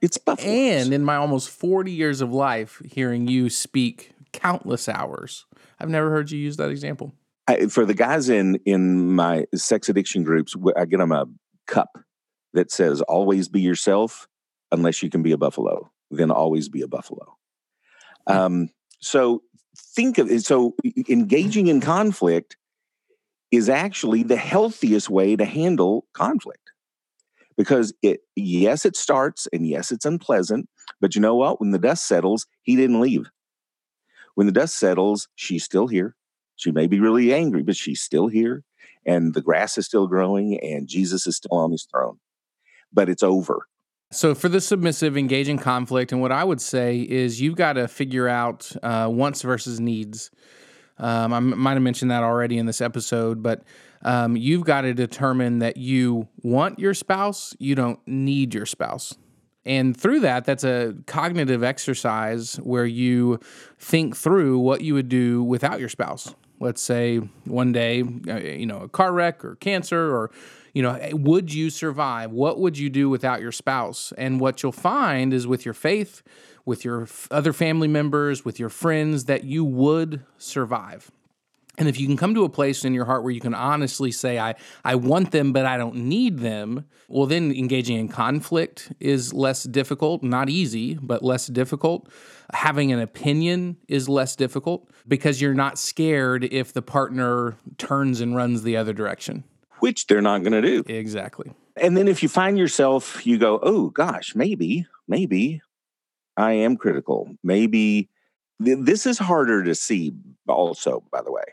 It's 0.00 0.16
buffalo. 0.16 0.50
And 0.50 0.92
in 0.92 1.04
my 1.04 1.16
almost 1.16 1.50
40 1.50 1.90
years 1.90 2.20
of 2.20 2.32
life, 2.32 2.80
hearing 2.84 3.28
you 3.28 3.50
speak 3.50 4.12
countless 4.32 4.88
hours, 4.88 5.46
I've 5.78 5.90
never 5.90 6.10
heard 6.10 6.30
you 6.30 6.38
use 6.38 6.56
that 6.56 6.70
example. 6.70 7.12
I, 7.46 7.66
for 7.66 7.84
the 7.84 7.94
guys 7.94 8.28
in 8.28 8.56
in 8.66 9.14
my 9.14 9.46
sex 9.54 9.88
addiction 9.88 10.22
groups, 10.22 10.54
I 10.76 10.84
get 10.84 10.98
them 10.98 11.12
a 11.12 11.26
cup 11.66 11.98
that 12.54 12.70
says 12.70 13.00
always 13.02 13.48
be 13.48 13.60
yourself 13.60 14.26
unless 14.72 15.02
you 15.02 15.10
can 15.10 15.22
be 15.22 15.32
a 15.32 15.38
buffalo 15.38 15.90
then 16.10 16.30
always 16.30 16.68
be 16.68 16.82
a 16.82 16.88
buffalo 16.88 17.36
hmm. 18.26 18.32
um, 18.32 18.68
so 19.00 19.42
think 19.78 20.18
of 20.18 20.30
it 20.30 20.44
so 20.44 20.74
engaging 21.08 21.66
in 21.66 21.80
conflict 21.80 22.56
is 23.50 23.68
actually 23.68 24.22
the 24.22 24.36
healthiest 24.36 25.08
way 25.08 25.36
to 25.36 25.44
handle 25.44 26.06
conflict 26.12 26.72
because 27.56 27.92
it 28.02 28.20
yes 28.36 28.84
it 28.84 28.96
starts 28.96 29.48
and 29.52 29.66
yes 29.66 29.90
it's 29.90 30.04
unpleasant 30.04 30.68
but 31.00 31.14
you 31.14 31.20
know 31.20 31.34
what 31.34 31.60
when 31.60 31.70
the 31.70 31.78
dust 31.78 32.06
settles 32.06 32.46
he 32.62 32.76
didn't 32.76 33.00
leave 33.00 33.30
when 34.34 34.46
the 34.46 34.52
dust 34.52 34.78
settles 34.78 35.28
she's 35.34 35.64
still 35.64 35.86
here 35.86 36.14
she 36.56 36.70
may 36.70 36.86
be 36.86 37.00
really 37.00 37.32
angry 37.32 37.62
but 37.62 37.76
she's 37.76 38.00
still 38.00 38.28
here 38.28 38.62
and 39.08 39.32
the 39.32 39.40
grass 39.40 39.78
is 39.78 39.86
still 39.86 40.06
growing 40.06 40.60
and 40.60 40.86
Jesus 40.86 41.26
is 41.26 41.36
still 41.36 41.56
on 41.56 41.72
his 41.72 41.84
throne. 41.90 42.18
But 42.92 43.08
it's 43.08 43.22
over. 43.22 43.66
So, 44.10 44.34
for 44.34 44.48
the 44.48 44.60
submissive, 44.60 45.18
engaging 45.18 45.58
conflict, 45.58 46.12
and 46.12 46.20
what 46.22 46.32
I 46.32 46.42
would 46.42 46.62
say 46.62 47.00
is 47.00 47.42
you've 47.42 47.56
got 47.56 47.74
to 47.74 47.86
figure 47.86 48.26
out 48.26 48.70
uh, 48.82 49.06
wants 49.10 49.42
versus 49.42 49.80
needs. 49.80 50.30
Um, 50.96 51.34
I 51.34 51.40
might 51.40 51.74
have 51.74 51.82
mentioned 51.82 52.10
that 52.10 52.22
already 52.22 52.56
in 52.56 52.64
this 52.64 52.80
episode, 52.80 53.42
but 53.42 53.64
um, 54.02 54.34
you've 54.34 54.64
got 54.64 54.82
to 54.82 54.94
determine 54.94 55.58
that 55.58 55.76
you 55.76 56.26
want 56.42 56.78
your 56.78 56.94
spouse, 56.94 57.54
you 57.58 57.74
don't 57.74 58.00
need 58.06 58.54
your 58.54 58.66
spouse. 58.66 59.14
And 59.66 59.94
through 59.94 60.20
that, 60.20 60.46
that's 60.46 60.64
a 60.64 60.94
cognitive 61.06 61.62
exercise 61.62 62.56
where 62.56 62.86
you 62.86 63.38
think 63.78 64.16
through 64.16 64.58
what 64.58 64.80
you 64.80 64.94
would 64.94 65.10
do 65.10 65.42
without 65.42 65.80
your 65.80 65.90
spouse 65.90 66.34
let's 66.60 66.82
say 66.82 67.18
one 67.44 67.72
day, 67.72 68.02
uh, 68.28 68.36
you 68.36 68.66
know, 68.66 68.80
a 68.80 68.88
car 68.88 69.12
wreck 69.12 69.44
or 69.44 69.56
cancer 69.56 70.14
or, 70.14 70.30
you 70.74 70.82
know, 70.82 70.94
eh, 70.94 71.12
would 71.12 71.52
you 71.52 71.70
survive? 71.70 72.30
What 72.30 72.58
would 72.58 72.78
you 72.78 72.90
do 72.90 73.08
without 73.08 73.40
your 73.40 73.52
spouse? 73.52 74.12
And 74.18 74.40
what 74.40 74.62
you'll 74.62 74.72
find 74.72 75.32
is 75.32 75.46
with 75.46 75.64
your 75.64 75.74
faith, 75.74 76.22
with 76.64 76.84
your 76.84 77.02
f- 77.02 77.28
other 77.30 77.52
family 77.52 77.88
members, 77.88 78.44
with 78.44 78.58
your 78.58 78.68
friends, 78.68 79.24
that 79.24 79.44
you 79.44 79.64
would 79.64 80.24
survive. 80.36 81.10
And 81.78 81.88
if 81.88 82.00
you 82.00 82.06
can 82.06 82.16
come 82.16 82.34
to 82.34 82.42
a 82.44 82.48
place 82.48 82.84
in 82.84 82.92
your 82.92 83.04
heart 83.04 83.22
where 83.22 83.30
you 83.30 83.40
can 83.40 83.54
honestly 83.54 84.10
say, 84.10 84.38
I, 84.38 84.56
I 84.84 84.96
want 84.96 85.30
them, 85.30 85.52
but 85.52 85.64
I 85.64 85.76
don't 85.76 85.94
need 85.94 86.40
them, 86.40 86.84
well, 87.06 87.26
then 87.26 87.52
engaging 87.52 87.96
in 87.96 88.08
conflict 88.08 88.92
is 88.98 89.32
less 89.32 89.62
difficult, 89.62 90.24
not 90.24 90.48
easy, 90.48 90.94
but 90.94 91.22
less 91.22 91.46
difficult. 91.46 92.08
Having 92.52 92.92
an 92.92 92.98
opinion 92.98 93.76
is 93.86 94.08
less 94.08 94.34
difficult 94.34 94.90
because 95.06 95.40
you're 95.40 95.54
not 95.54 95.78
scared 95.78 96.44
if 96.44 96.72
the 96.72 96.82
partner 96.82 97.56
turns 97.78 98.20
and 98.20 98.34
runs 98.34 98.64
the 98.64 98.76
other 98.76 98.92
direction. 98.92 99.44
Which 99.80 100.06
they're 100.06 100.22
not 100.22 100.42
going 100.42 100.52
to 100.52 100.62
do. 100.62 100.84
Exactly. 100.86 101.52
And 101.76 101.96
then 101.96 102.08
if 102.08 102.22
you 102.22 102.28
find 102.28 102.58
yourself, 102.58 103.26
you 103.26 103.38
go, 103.38 103.60
oh 103.62 103.90
gosh, 103.90 104.34
maybe, 104.34 104.86
maybe 105.06 105.62
I 106.36 106.52
am 106.52 106.76
critical. 106.76 107.36
Maybe 107.42 108.08
th- 108.64 108.78
this 108.80 109.06
is 109.06 109.18
harder 109.18 109.62
to 109.64 109.74
see, 109.74 110.14
also, 110.46 111.04
by 111.12 111.22
the 111.22 111.32
way 111.32 111.44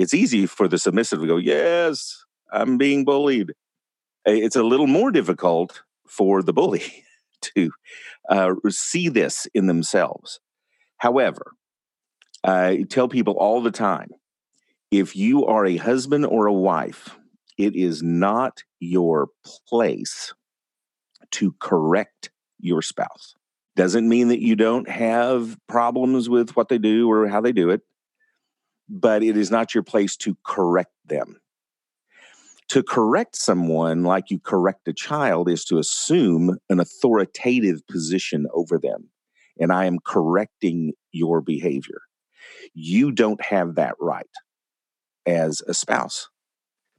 it's 0.00 0.14
easy 0.14 0.46
for 0.46 0.66
the 0.66 0.78
submissive 0.78 1.20
to 1.20 1.26
go, 1.26 1.36
Yes, 1.36 2.24
I'm 2.50 2.78
being 2.78 3.04
bullied. 3.04 3.52
It's 4.24 4.56
a 4.56 4.62
little 4.62 4.86
more 4.86 5.10
difficult 5.10 5.82
for 6.08 6.42
the 6.42 6.52
bully 6.52 7.04
to 7.42 7.70
uh, 8.28 8.54
see 8.68 9.08
this 9.08 9.46
in 9.54 9.66
themselves. 9.66 10.40
However, 10.96 11.52
I 12.42 12.84
tell 12.88 13.08
people 13.08 13.34
all 13.34 13.60
the 13.62 13.70
time 13.70 14.10
if 14.90 15.14
you 15.14 15.46
are 15.46 15.66
a 15.66 15.76
husband 15.76 16.26
or 16.26 16.46
a 16.46 16.52
wife, 16.52 17.16
it 17.60 17.76
is 17.76 18.02
not 18.02 18.62
your 18.80 19.28
place 19.68 20.34
to 21.32 21.54
correct 21.60 22.30
your 22.58 22.82
spouse. 22.82 23.34
Doesn't 23.76 24.08
mean 24.08 24.28
that 24.28 24.40
you 24.40 24.56
don't 24.56 24.88
have 24.88 25.56
problems 25.68 26.28
with 26.28 26.56
what 26.56 26.68
they 26.68 26.78
do 26.78 27.10
or 27.10 27.28
how 27.28 27.40
they 27.40 27.52
do 27.52 27.70
it 27.70 27.82
but 28.90 29.22
it 29.22 29.36
is 29.36 29.50
not 29.50 29.72
your 29.72 29.84
place 29.84 30.16
to 30.16 30.36
correct 30.44 30.92
them. 31.06 31.40
To 32.70 32.82
correct 32.82 33.36
someone 33.36 34.02
like 34.02 34.30
you 34.30 34.40
correct 34.40 34.88
a 34.88 34.92
child 34.92 35.48
is 35.48 35.64
to 35.66 35.78
assume 35.78 36.58
an 36.68 36.80
authoritative 36.80 37.86
position 37.86 38.46
over 38.52 38.78
them. 38.78 39.08
And 39.58 39.72
I 39.72 39.86
am 39.86 39.98
correcting 40.04 40.92
your 41.12 41.40
behavior. 41.40 42.00
You 42.74 43.12
don't 43.12 43.42
have 43.44 43.76
that 43.76 43.94
right 44.00 44.26
as 45.26 45.62
a 45.66 45.74
spouse 45.74 46.28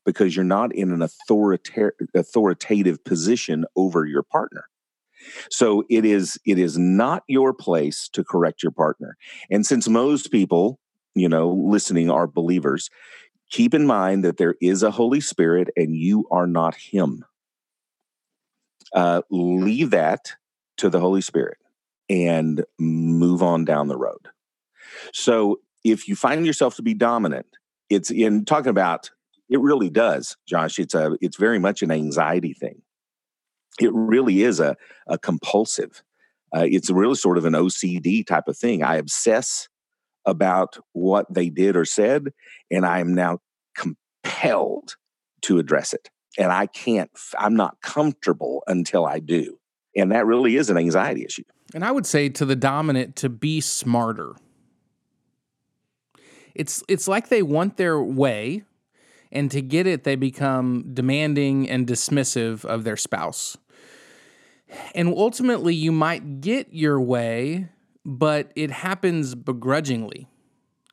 because 0.06 0.36
you're 0.36 0.46
not 0.46 0.74
in 0.74 0.92
an 0.92 1.00
authorita- 1.00 1.92
authoritative 2.16 3.04
position 3.04 3.66
over 3.76 4.06
your 4.06 4.24
partner. 4.24 4.66
So 5.52 5.84
it 5.90 6.04
is 6.04 6.40
it 6.46 6.58
is 6.58 6.78
not 6.78 7.24
your 7.28 7.54
place 7.54 8.10
to 8.14 8.24
correct 8.24 8.64
your 8.64 8.72
partner. 8.72 9.18
And 9.52 9.66
since 9.66 9.88
most 9.88 10.32
people 10.32 10.80
you 11.16 11.28
know, 11.28 11.50
listening 11.50 12.10
are 12.10 12.28
believers, 12.28 12.90
keep 13.50 13.74
in 13.74 13.86
mind 13.86 14.24
that 14.24 14.38
there 14.38 14.56
is 14.62 14.84
a 14.84 14.92
Holy 14.92 15.20
Spirit 15.20 15.70
and 15.76 15.96
you 15.96 16.28
are 16.32 16.48
not 16.48 16.76
Him. 16.76 17.26
Uh, 18.94 19.22
leave 19.30 19.92
that 19.92 20.34
to 20.78 20.90
the 20.90 21.00
Holy 21.00 21.22
Spirit 21.22 21.58
and 22.10 22.64
move 22.80 23.42
on 23.42 23.66
down 23.66 23.88
the 23.88 23.98
road. 23.98 24.28
So 25.14 25.60
if 25.84 26.08
you 26.08 26.16
find 26.16 26.46
yourself 26.46 26.76
to 26.76 26.82
be 26.82 26.94
dominant, 26.94 27.48
it's 27.90 28.12
in 28.12 28.46
talking 28.46 28.70
about 28.70 29.10
it 29.52 29.60
really 29.60 29.90
does, 29.90 30.38
Josh. 30.48 30.80
It's 30.80 30.96
a 30.96 31.18
it's 31.22 31.38
very 31.38 31.60
much 31.60 31.84
an 31.84 31.92
anxiety 31.92 32.54
thing. 32.54 32.82
It 33.80 33.92
really 33.94 34.44
is 34.44 34.60
a, 34.60 34.78
a 35.08 35.18
compulsive 35.18 36.02
Uh, 36.56 36.66
it's 36.66 36.90
really 36.90 37.16
sort 37.16 37.38
of 37.38 37.46
an 37.46 37.54
OCD 37.54 38.26
type 38.26 38.48
of 38.48 38.58
thing. 38.58 38.84
I 38.84 38.96
obsess 38.96 39.70
about 40.26 40.78
what 40.94 41.26
they 41.34 41.50
did 41.50 41.76
or 41.76 41.86
said, 41.86 42.34
and 42.70 42.86
I 42.86 43.00
am 43.00 43.14
now 43.14 43.40
compelled 43.76 44.96
to 45.44 45.60
address 45.60 45.94
it. 45.94 46.10
And 46.38 46.52
I 46.52 46.68
can't, 46.68 47.10
I'm 47.38 47.56
not 47.56 47.82
comfortable 47.82 48.64
until 48.68 49.06
I 49.06 49.20
do. 49.20 49.60
And 49.96 50.12
that 50.12 50.26
really 50.26 50.56
is 50.56 50.70
an 50.70 50.78
anxiety 50.78 51.26
issue. 51.26 51.44
And 51.74 51.84
I 51.84 51.92
would 51.92 52.06
say 52.06 52.30
to 52.30 52.46
the 52.46 52.56
dominant 52.56 53.16
to 53.18 53.30
be 53.30 53.62
smarter. 53.62 54.36
It's 56.54 56.84
it's 56.90 57.08
like 57.08 57.30
they 57.30 57.42
want 57.42 57.78
their 57.78 58.02
way 58.02 58.64
and 59.32 59.50
to 59.52 59.62
get 59.62 59.88
it 59.88 60.04
they 60.04 60.16
become 60.16 60.86
demanding 60.94 61.70
and 61.70 61.88
dismissive 61.88 62.66
of 62.66 62.84
their 62.84 62.98
spouse. 62.98 63.58
And 64.96 65.10
ultimately 65.10 65.76
you 65.76 65.92
might 65.92 66.42
get 66.42 66.74
your 66.74 67.00
way, 67.00 67.70
but 68.06 68.52
it 68.56 68.72
happens 68.72 69.36
begrudgingly. 69.36 70.28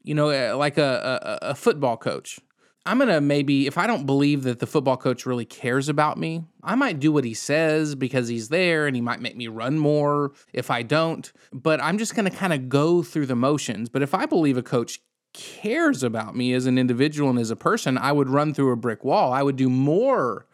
You 0.03 0.15
know, 0.15 0.29
eh, 0.31 0.53
like 0.53 0.79
a, 0.79 1.39
a, 1.43 1.51
a 1.51 1.55
football 1.55 1.97
coach 1.97 2.41
I'm 2.89 2.97
going 2.97 3.09
to 3.09 3.21
maybe, 3.21 3.67
if 3.67 3.77
I 3.77 3.87
don't 3.87 4.07
believe 4.07 4.45
that 4.45 4.61
the 4.61 4.67
football 4.67 4.97
coach 4.97 5.27
really 5.27 5.45
cares 5.45 5.91
about 5.91 6.17
me, 6.17 6.45
I 6.63 6.75
might 6.75 6.99
do 6.99 7.13
what 7.13 7.23
he 7.23 7.35
says 7.35 7.95
because 7.95 8.29
he's 8.29 8.49
there 8.49 8.87
and 8.87 8.97
he 8.97 9.03
might 9.03 9.21
make 9.21 9.37
me 9.37 9.47
run 9.47 9.79
more 9.79 10.33
if 10.55 10.71
I 10.71 10.83
don't. 10.83 11.31
But 11.53 11.83
I'm 11.83 11.99
just 11.99 12.15
going 12.15 12.31
to 12.31 12.35
kind 12.35 12.55
of 12.55 12.71
go 12.71 13.03
through 13.03 13.27
the 13.27 13.37
motions. 13.37 13.91
But 13.91 14.01
if 14.01 14.15
I 14.15 14.25
believe 14.25 14.57
a 14.57 14.63
coach 14.63 15.01
cares 15.33 16.03
about 16.03 16.37
me 16.37 16.53
as 16.53 16.67
an 16.67 16.79
individual 16.79 17.31
and 17.31 17.39
as 17.39 17.51
a 17.51 17.57
person, 17.57 17.99
I 17.99 18.13
would 18.13 18.29
run 18.29 18.55
through 18.55 18.73
a 18.73 18.77
brick 18.77 19.05
wall. 19.05 19.33
I 19.33 19.43
would 19.43 19.57
do 19.57 19.69
more 19.69 20.47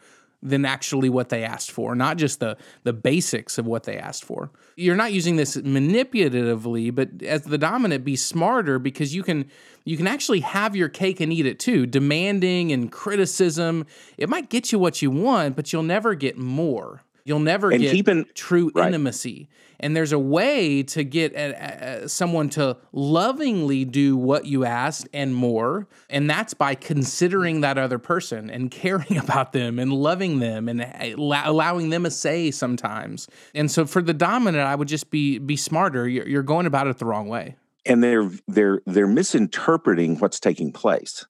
than 0.45 0.67
actually 0.67 1.09
what 1.09 1.31
they 1.31 1.43
asked 1.43 1.71
for, 1.71 1.95
not 1.95 2.19
just 2.19 2.39
the 2.39 2.57
the 2.83 2.93
basics 2.93 3.57
of 3.57 3.65
what 3.67 3.85
they 3.85 3.97
asked 3.97 4.25
for. 4.25 4.51
You're 4.77 4.95
not 4.95 5.13
using 5.13 5.37
this 5.37 5.57
manipulatively, 5.57 6.95
but 6.95 7.23
as 7.23 7.43
the 7.43 7.57
dominant 7.57 8.05
be 8.05 8.15
smarter 8.15 8.79
because 8.79 9.15
you 9.15 9.23
can 9.23 9.47
you 9.85 9.97
can 9.97 10.07
actually 10.07 10.41
have 10.41 10.77
your 10.77 10.91
cake 10.91 11.21
and 11.21 11.33
eat 11.33 11.47
it 11.47 11.59
too. 11.59 11.87
Demanding 11.87 12.71
and 12.73 12.93
criticism, 12.93 13.87
it 14.19 14.29
might 14.29 14.51
get 14.51 14.71
you 14.71 14.79
what 14.79 15.01
you 15.01 15.11
want, 15.11 15.57
but 15.57 15.73
you'll 15.73 15.83
never 15.83 16.15
get 16.15 16.37
more. 16.37 17.03
You'll 17.25 17.41
never 17.41 17.71
and 17.71 17.81
get 17.81 17.93
keeping, 17.93 18.27
true 18.35 18.71
right. 18.75 18.89
intimacy. 18.89 19.49
And 19.81 19.97
there's 19.97 20.13
a 20.13 20.19
way 20.19 20.83
to 20.85 21.05
get 21.05 21.33
a, 21.33 22.03
a, 22.05 22.09
someone 22.09 22.51
to 22.51 22.77
lovingly 22.93 23.87
do 23.87 24.17
what 24.17 24.45
you 24.45 24.65
asked 24.65 25.09
and 25.13 25.35
more. 25.35 25.89
And 26.11 26.29
that's 26.29 26.53
by 26.53 26.75
considering 26.75 27.63
that 27.63 27.79
other 27.79 27.99
person 27.99 28.51
and 28.51 28.71
caring 28.71 29.17
about 29.17 29.53
them 29.53 29.79
and 29.79 29.93
loving 29.93 30.39
them 30.39 30.69
and 30.69 30.83
eh, 30.83 31.15
allowing 31.17 31.89
them 31.89 32.05
a 32.05 32.11
say 32.11 32.51
sometimes. 32.51 33.27
And 33.55 33.71
so 33.71 33.87
for 33.87 34.03
the 34.03 34.15
dominant, 34.15 34.65
I 34.65 34.75
would 34.75 34.89
just 34.89 35.11
be 35.11 35.39
be 35.39 35.57
smarter. 35.57 36.07
You're, 36.07 36.29
you're 36.29 36.43
going 36.43 36.67
about 36.67 36.87
it 36.87 36.99
the 36.99 37.07
wrong 37.07 37.29
way. 37.29 37.57
And 37.87 38.05
they're 38.05 38.31
they're 38.49 38.83
they're 38.87 39.07
misinterpreting 39.07 40.19
what's 40.19 40.41
taking 40.41 40.73
place. 40.73 41.25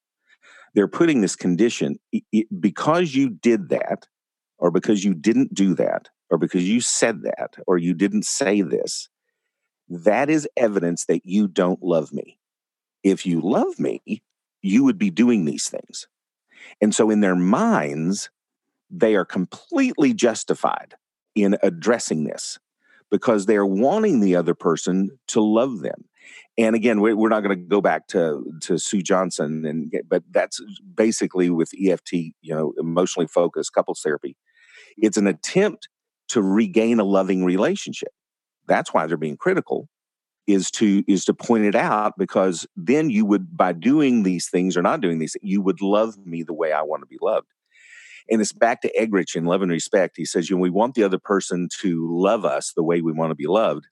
They're 0.74 0.88
putting 0.88 1.20
this 1.20 1.36
condition 1.36 2.00
because 2.58 3.14
you 3.14 3.30
did 3.30 3.68
that 3.68 4.08
or 4.58 4.70
because 4.70 5.04
you 5.04 5.14
didn't 5.14 5.54
do 5.54 5.74
that, 5.74 6.08
or 6.30 6.38
because 6.38 6.68
you 6.68 6.80
said 6.80 7.22
that, 7.22 7.56
or 7.66 7.78
you 7.78 7.94
didn't 7.94 8.24
say 8.24 8.62
this, 8.62 9.08
that 9.88 10.30
is 10.30 10.48
evidence 10.56 11.04
that 11.06 11.24
you 11.24 11.48
don't 11.48 11.82
love 11.82 12.12
me. 12.12 12.38
If 13.02 13.26
you 13.26 13.40
love 13.40 13.78
me, 13.78 14.22
you 14.62 14.84
would 14.84 14.98
be 14.98 15.10
doing 15.10 15.44
these 15.44 15.68
things. 15.68 16.06
And 16.80 16.94
so, 16.94 17.10
in 17.10 17.20
their 17.20 17.36
minds, 17.36 18.30
they 18.90 19.14
are 19.14 19.24
completely 19.24 20.14
justified 20.14 20.94
in 21.34 21.56
addressing 21.62 22.24
this 22.24 22.58
because 23.10 23.46
they're 23.46 23.66
wanting 23.66 24.20
the 24.20 24.36
other 24.36 24.54
person 24.54 25.10
to 25.28 25.40
love 25.40 25.80
them. 25.80 26.04
And 26.56 26.76
again, 26.76 27.00
we're 27.00 27.28
not 27.28 27.42
going 27.42 27.58
to 27.58 27.64
go 27.64 27.80
back 27.80 28.06
to 28.08 28.44
to 28.62 28.78
Sue 28.78 29.02
Johnson, 29.02 29.64
and 29.66 29.92
but 30.08 30.22
that's 30.30 30.60
basically 30.94 31.50
with 31.50 31.72
EFT, 31.74 32.12
you 32.12 32.54
know, 32.54 32.72
emotionally 32.78 33.26
focused 33.26 33.72
couples 33.72 34.00
therapy. 34.04 34.36
It's 34.96 35.16
an 35.16 35.26
attempt 35.26 35.88
to 36.28 36.42
regain 36.42 37.00
a 37.00 37.04
loving 37.04 37.44
relationship. 37.44 38.12
That's 38.66 38.94
why 38.94 39.06
they're 39.06 39.16
being 39.16 39.36
critical 39.36 39.88
is 40.46 40.70
to 40.70 41.02
is 41.08 41.24
to 41.24 41.34
point 41.34 41.64
it 41.64 41.74
out 41.74 42.12
because 42.18 42.66
then 42.76 43.10
you 43.10 43.24
would 43.24 43.56
by 43.56 43.72
doing 43.72 44.22
these 44.22 44.48
things 44.48 44.76
or 44.76 44.82
not 44.82 45.00
doing 45.00 45.18
these 45.18 45.36
you 45.42 45.60
would 45.62 45.80
love 45.80 46.14
me 46.26 46.42
the 46.42 46.52
way 46.52 46.72
I 46.72 46.82
want 46.82 47.02
to 47.02 47.06
be 47.06 47.18
loved. 47.20 47.48
And 48.30 48.40
it's 48.40 48.52
back 48.52 48.80
to 48.82 48.92
Eggerichs 48.98 49.36
in 49.36 49.44
Love 49.44 49.60
and 49.60 49.70
Respect. 49.70 50.16
He 50.16 50.24
says, 50.24 50.48
you 50.48 50.56
know, 50.56 50.62
we 50.62 50.70
want 50.70 50.94
the 50.94 51.02
other 51.02 51.18
person 51.18 51.68
to 51.80 52.08
love 52.10 52.44
us 52.44 52.72
the 52.74 52.82
way 52.82 53.02
we 53.02 53.12
want 53.12 53.30
to 53.30 53.34
be 53.34 53.46
loved. 53.46 53.86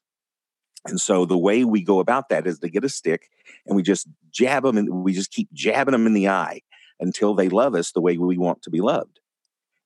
And 0.87 1.01
so 1.01 1.25
the 1.25 1.39
way 1.39 1.65
we 1.65 1.83
go 1.83 2.01
about 2.01 2.29
that 2.31 2.47
is 2.47 2.59
to 2.61 2.69
get 2.69 2.85
a 2.85 2.89
stick 2.89 3.29
and 3.67 3.77
we 3.77 3.83
just 3.83 4.09
jab 4.31 4.65
them 4.65 4.77
and 4.77 5.05
we 5.05 5.13
just 5.13 5.31
keep 5.31 5.53
jabbing 5.53 5.93
them 5.93 6.07
in 6.07 6.13
the 6.13 6.29
eye 6.29 6.61
until 6.99 7.35
they 7.35 7.49
love 7.49 7.75
us 7.75 7.93
the 7.93 8.01
way 8.01 8.17
we 8.19 8.39
want 8.39 8.63
to 8.63 8.71
be 8.71 8.81
loved. 8.81 9.21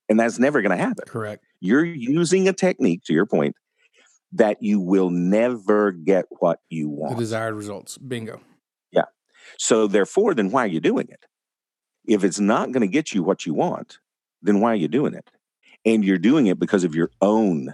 And 0.09 0.19
that's 0.19 0.39
never 0.39 0.61
going 0.61 0.75
to 0.75 0.83
happen. 0.83 1.05
Correct. 1.07 1.43
You're 1.59 1.85
using 1.85 2.47
a 2.47 2.53
technique, 2.53 3.03
to 3.05 3.13
your 3.13 3.25
point, 3.25 3.55
that 4.31 4.61
you 4.61 4.79
will 4.79 5.09
never 5.09 5.91
get 5.91 6.25
what 6.39 6.59
you 6.69 6.89
want. 6.89 7.15
The 7.15 7.23
desired 7.23 7.55
results. 7.55 7.97
Bingo. 7.97 8.41
Yeah. 8.91 9.05
So, 9.57 9.87
therefore, 9.87 10.33
then 10.33 10.51
why 10.51 10.63
are 10.63 10.67
you 10.67 10.79
doing 10.79 11.07
it? 11.09 11.25
If 12.07 12.23
it's 12.23 12.39
not 12.39 12.71
going 12.71 12.81
to 12.81 12.87
get 12.87 13.13
you 13.13 13.21
what 13.21 13.45
you 13.45 13.53
want, 13.53 13.99
then 14.41 14.61
why 14.61 14.71
are 14.71 14.75
you 14.75 14.87
doing 14.87 15.13
it? 15.13 15.29
And 15.85 16.05
you're 16.05 16.17
doing 16.17 16.47
it 16.47 16.59
because 16.59 16.83
of 16.83 16.95
your 16.95 17.11
own 17.21 17.73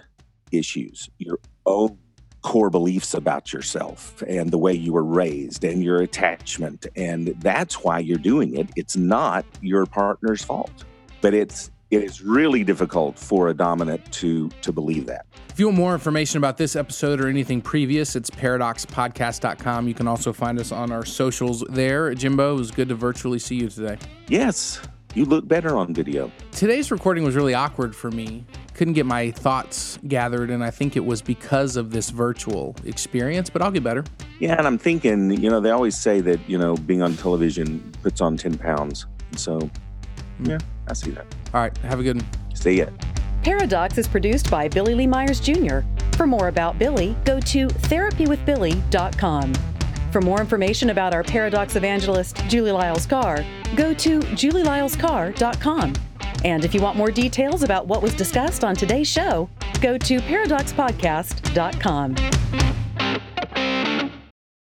issues, 0.50 1.08
your 1.18 1.38
own 1.66 1.98
core 2.44 2.70
beliefs 2.70 3.14
about 3.14 3.52
yourself 3.52 4.22
and 4.28 4.50
the 4.50 4.58
way 4.58 4.72
you 4.72 4.92
were 4.92 5.02
raised 5.02 5.64
and 5.64 5.82
your 5.82 6.02
attachment. 6.02 6.86
And 6.94 7.28
that's 7.40 7.82
why 7.82 7.98
you're 7.98 8.18
doing 8.18 8.56
it. 8.56 8.68
It's 8.76 8.96
not 8.96 9.46
your 9.62 9.86
partner's 9.86 10.44
fault, 10.44 10.84
but 11.20 11.34
it's 11.34 11.70
it 11.90 12.02
is 12.02 12.22
really 12.22 12.64
difficult 12.64 13.18
for 13.18 13.48
a 13.48 13.54
dominant 13.54 14.12
to 14.12 14.50
to 14.60 14.72
believe 14.72 15.06
that. 15.06 15.26
If 15.48 15.58
you 15.58 15.66
want 15.66 15.78
more 15.78 15.94
information 15.94 16.38
about 16.38 16.58
this 16.58 16.76
episode 16.76 17.20
or 17.20 17.28
anything 17.28 17.60
previous, 17.60 18.14
it's 18.16 18.28
paradoxpodcast.com. 18.28 19.88
You 19.88 19.94
can 19.94 20.08
also 20.08 20.32
find 20.32 20.58
us 20.58 20.72
on 20.72 20.92
our 20.92 21.04
socials 21.04 21.64
there. 21.70 22.12
Jimbo, 22.14 22.54
it 22.54 22.58
was 22.58 22.70
good 22.70 22.88
to 22.88 22.94
virtually 22.94 23.38
see 23.38 23.56
you 23.56 23.68
today. 23.68 23.96
Yes, 24.28 24.80
you 25.14 25.24
look 25.24 25.46
better 25.46 25.76
on 25.76 25.94
video. 25.94 26.30
Today's 26.52 26.90
recording 26.90 27.24
was 27.24 27.36
really 27.36 27.54
awkward 27.54 27.94
for 27.94 28.10
me. 28.10 28.44
Couldn't 28.74 28.94
get 28.94 29.06
my 29.06 29.30
thoughts 29.30 29.98
gathered, 30.08 30.50
and 30.50 30.62
I 30.62 30.70
think 30.70 30.96
it 30.96 31.04
was 31.04 31.22
because 31.22 31.76
of 31.76 31.90
this 31.90 32.10
virtual 32.10 32.74
experience, 32.84 33.48
but 33.48 33.62
I'll 33.62 33.70
get 33.70 33.84
better. 33.84 34.04
Yeah, 34.40 34.56
and 34.58 34.66
I'm 34.66 34.78
thinking, 34.78 35.30
you 35.30 35.48
know, 35.48 35.60
they 35.60 35.70
always 35.70 35.96
say 35.96 36.20
that, 36.22 36.40
you 36.48 36.58
know, 36.58 36.74
being 36.76 37.02
on 37.02 37.16
television 37.16 37.92
puts 38.02 38.20
on 38.20 38.36
10 38.36 38.58
pounds. 38.58 39.06
So, 39.36 39.60
hmm. 40.38 40.50
yeah, 40.50 40.58
I 40.88 40.92
see 40.92 41.12
that. 41.12 41.26
All 41.54 41.60
right. 41.60 41.76
Have 41.78 42.00
a 42.00 42.02
good 42.02 42.16
one. 42.16 42.26
See 42.54 42.78
ya. 42.78 42.86
Paradox 43.44 43.98
is 43.98 44.08
produced 44.08 44.50
by 44.50 44.68
Billy 44.68 44.94
Lee 44.94 45.06
Myers 45.06 45.38
Jr. 45.38 45.80
For 46.16 46.26
more 46.26 46.48
about 46.48 46.78
Billy, 46.78 47.14
go 47.24 47.38
to 47.40 47.66
therapywithbilly.com. 47.68 49.52
For 50.14 50.20
more 50.20 50.40
information 50.40 50.90
about 50.90 51.12
our 51.12 51.24
Paradox 51.24 51.74
evangelist, 51.74 52.36
Julie 52.46 52.70
Lyles 52.70 53.04
Carr, 53.04 53.44
go 53.74 53.92
to 53.94 54.20
julielylescarr.com. 54.20 55.92
And 56.44 56.64
if 56.64 56.72
you 56.72 56.80
want 56.80 56.96
more 56.96 57.10
details 57.10 57.64
about 57.64 57.88
what 57.88 58.00
was 58.00 58.14
discussed 58.14 58.62
on 58.62 58.76
today's 58.76 59.08
show, 59.08 59.50
go 59.80 59.98
to 59.98 60.20
paradoxpodcast.com. 60.20 62.73